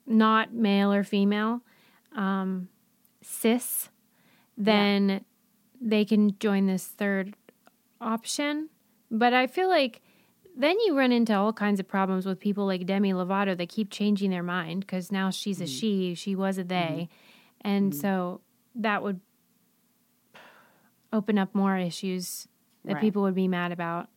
[0.05, 1.61] not male or female,
[2.15, 2.69] um,
[3.21, 3.89] cis,
[4.57, 5.19] then yeah.
[5.81, 7.35] they can join this third
[7.99, 8.69] option.
[9.09, 10.01] But I feel like
[10.57, 13.91] then you run into all kinds of problems with people like Demi Lovato that keep
[13.91, 15.71] changing their mind because now she's a mm-hmm.
[15.71, 16.75] she, she was a they.
[16.75, 17.67] Mm-hmm.
[17.67, 18.01] And mm-hmm.
[18.01, 18.41] so
[18.75, 19.21] that would
[21.13, 22.47] open up more issues
[22.85, 23.01] that right.
[23.01, 24.09] people would be mad about.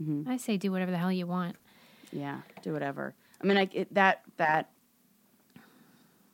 [0.00, 0.30] Mm-hmm.
[0.30, 1.56] I say do whatever the hell you want.
[2.12, 3.14] Yeah, do whatever.
[3.42, 4.70] I mean, like it, that that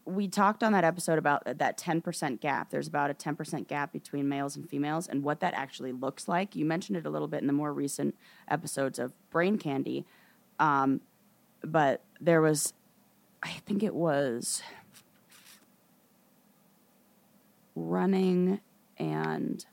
[0.08, 2.70] we talked on that episode about that 10% gap.
[2.70, 6.56] There's about a 10% gap between males and females and what that actually looks like.
[6.56, 8.16] You mentioned it a little bit in the more recent
[8.48, 10.06] episodes of Brain Candy.
[10.58, 11.02] Um,
[11.62, 12.72] but there was,
[13.42, 14.62] I think it was
[17.74, 18.60] running
[18.96, 19.66] and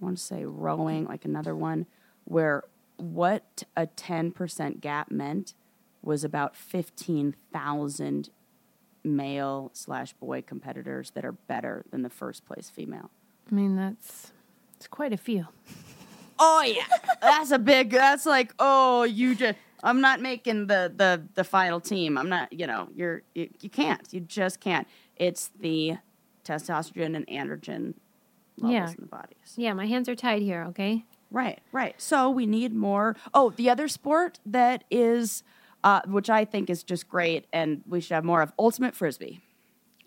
[0.00, 1.86] I want to say rowing, like another one,
[2.24, 2.62] where
[2.98, 5.54] what a 10% gap meant
[6.02, 8.30] was about 15,000
[9.04, 13.10] male slash boy competitors that are better than the first place female.
[13.50, 14.32] I mean, that's
[14.76, 15.46] it's quite a few.
[16.38, 16.86] Oh yeah,
[17.20, 17.90] that's a big.
[17.90, 19.58] That's like oh you just.
[19.82, 22.16] I'm not making the the the final team.
[22.16, 22.52] I'm not.
[22.52, 24.06] You know, you're you, you can't.
[24.10, 24.88] You just can't.
[25.16, 25.98] It's the
[26.44, 27.94] testosterone and androgen
[28.58, 28.88] levels yeah.
[28.88, 29.54] in the bodies.
[29.56, 30.64] Yeah, my hands are tied here.
[30.70, 31.04] Okay.
[31.30, 32.00] Right, right.
[32.00, 33.16] So we need more.
[33.32, 35.42] Oh, the other sport that is
[35.84, 39.40] uh, which I think is just great, and we should have more of Ultimate Frisbee.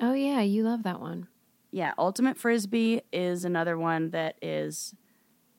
[0.02, 1.28] Oh yeah, you love that one.
[1.72, 4.96] Yeah, Ultimate Frisbee is another one that is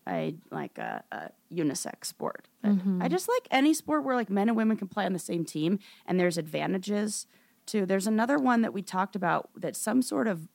[0.08, 2.48] a like a, a unisex sport.
[2.64, 3.00] Mm-hmm.
[3.00, 5.44] I just like any sport where like men and women can play on the same
[5.44, 7.28] team, and there's advantages
[7.66, 7.86] to.
[7.86, 10.48] There's another one that we talked about that's some sort of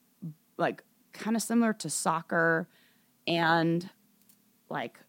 [0.58, 0.84] like
[1.14, 2.68] kind of similar to soccer
[3.26, 3.90] and
[4.70, 5.00] like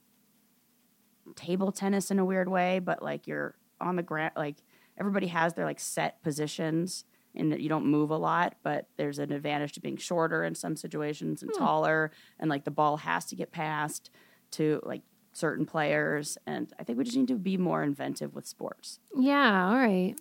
[1.35, 4.33] table tennis in a weird way, but like you're on the ground.
[4.37, 4.57] Like
[4.99, 7.05] everybody has their like set positions
[7.35, 10.77] and you don't move a lot, but there's an advantage to being shorter in some
[10.77, 11.59] situations and hmm.
[11.59, 14.11] taller, and like the ball has to get passed
[14.53, 16.39] to like certain players.
[16.47, 19.01] And I think we just need to be more inventive with sports.
[19.17, 20.15] Yeah, all right.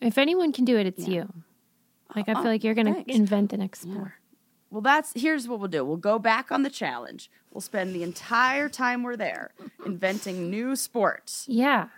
[0.00, 1.14] If anyone can do it, it's yeah.
[1.14, 1.32] you.
[2.14, 3.96] Like I feel oh, like you're going to invent the next sport.
[3.96, 4.36] Yeah.
[4.70, 5.84] Well, that's here's what we'll do.
[5.84, 7.30] We'll go back on the challenge.
[7.52, 9.52] We'll spend the entire time we're there
[9.84, 11.46] inventing new sports.
[11.48, 11.88] Yeah.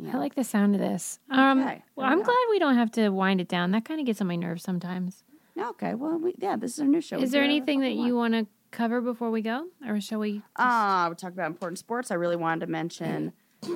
[0.00, 0.16] Yeah.
[0.16, 1.18] I like the sound of this.
[1.30, 1.82] Um, okay.
[1.96, 3.72] Well, I'm glad we don't have to wind it down.
[3.72, 5.24] That kind of gets on my nerves sometimes.
[5.58, 5.94] Okay.
[5.94, 7.18] Well, we, yeah, this is a new show.
[7.18, 10.42] Is there anything that you want to cover before we go, or shall we?
[10.56, 12.10] Ah, uh, we talk about important sports.
[12.10, 13.32] I really wanted to mention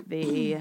[0.06, 0.58] the.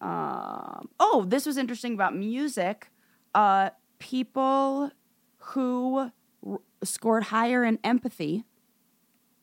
[0.00, 2.90] Um, oh, this was interesting about music.
[3.34, 4.90] Uh, people
[5.38, 6.10] who
[6.46, 8.44] r- scored higher in empathy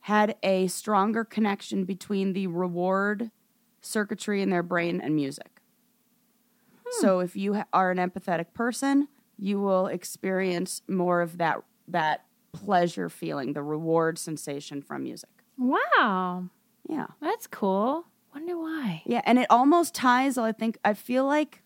[0.00, 3.30] had a stronger connection between the reward
[3.86, 5.60] circuitry in their brain and music.
[6.84, 7.00] Hmm.
[7.00, 9.08] So if you are an empathetic person,
[9.38, 11.58] you will experience more of that
[11.88, 15.30] that pleasure feeling, the reward sensation from music.
[15.58, 16.48] Wow.
[16.88, 17.06] Yeah.
[17.20, 18.06] That's cool.
[18.34, 19.02] Wonder why.
[19.06, 21.62] Yeah, and it almost ties, I think I feel like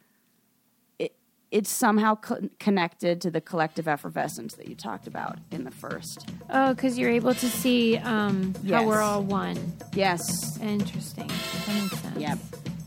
[1.51, 6.29] it's somehow co- connected to the collective effervescence that you talked about in the first.
[6.49, 8.81] Oh, because you're able to see um, yes.
[8.81, 9.59] how we're all one.
[9.93, 10.59] Yes.
[10.61, 11.27] Interesting.
[11.27, 12.19] That makes sense.
[12.19, 12.39] Yep.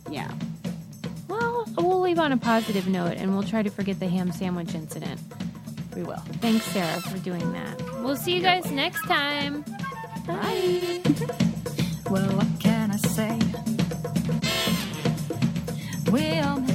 [0.09, 0.31] Yeah.
[1.27, 4.73] Well, we'll leave on a positive note and we'll try to forget the ham sandwich
[4.75, 5.19] incident.
[5.95, 6.23] We will.
[6.39, 7.81] Thanks, Sarah, for doing that.
[8.01, 9.63] We'll see you guys next time.
[10.25, 11.01] Bye.
[12.09, 13.39] well, what can I say?
[16.11, 16.72] We all.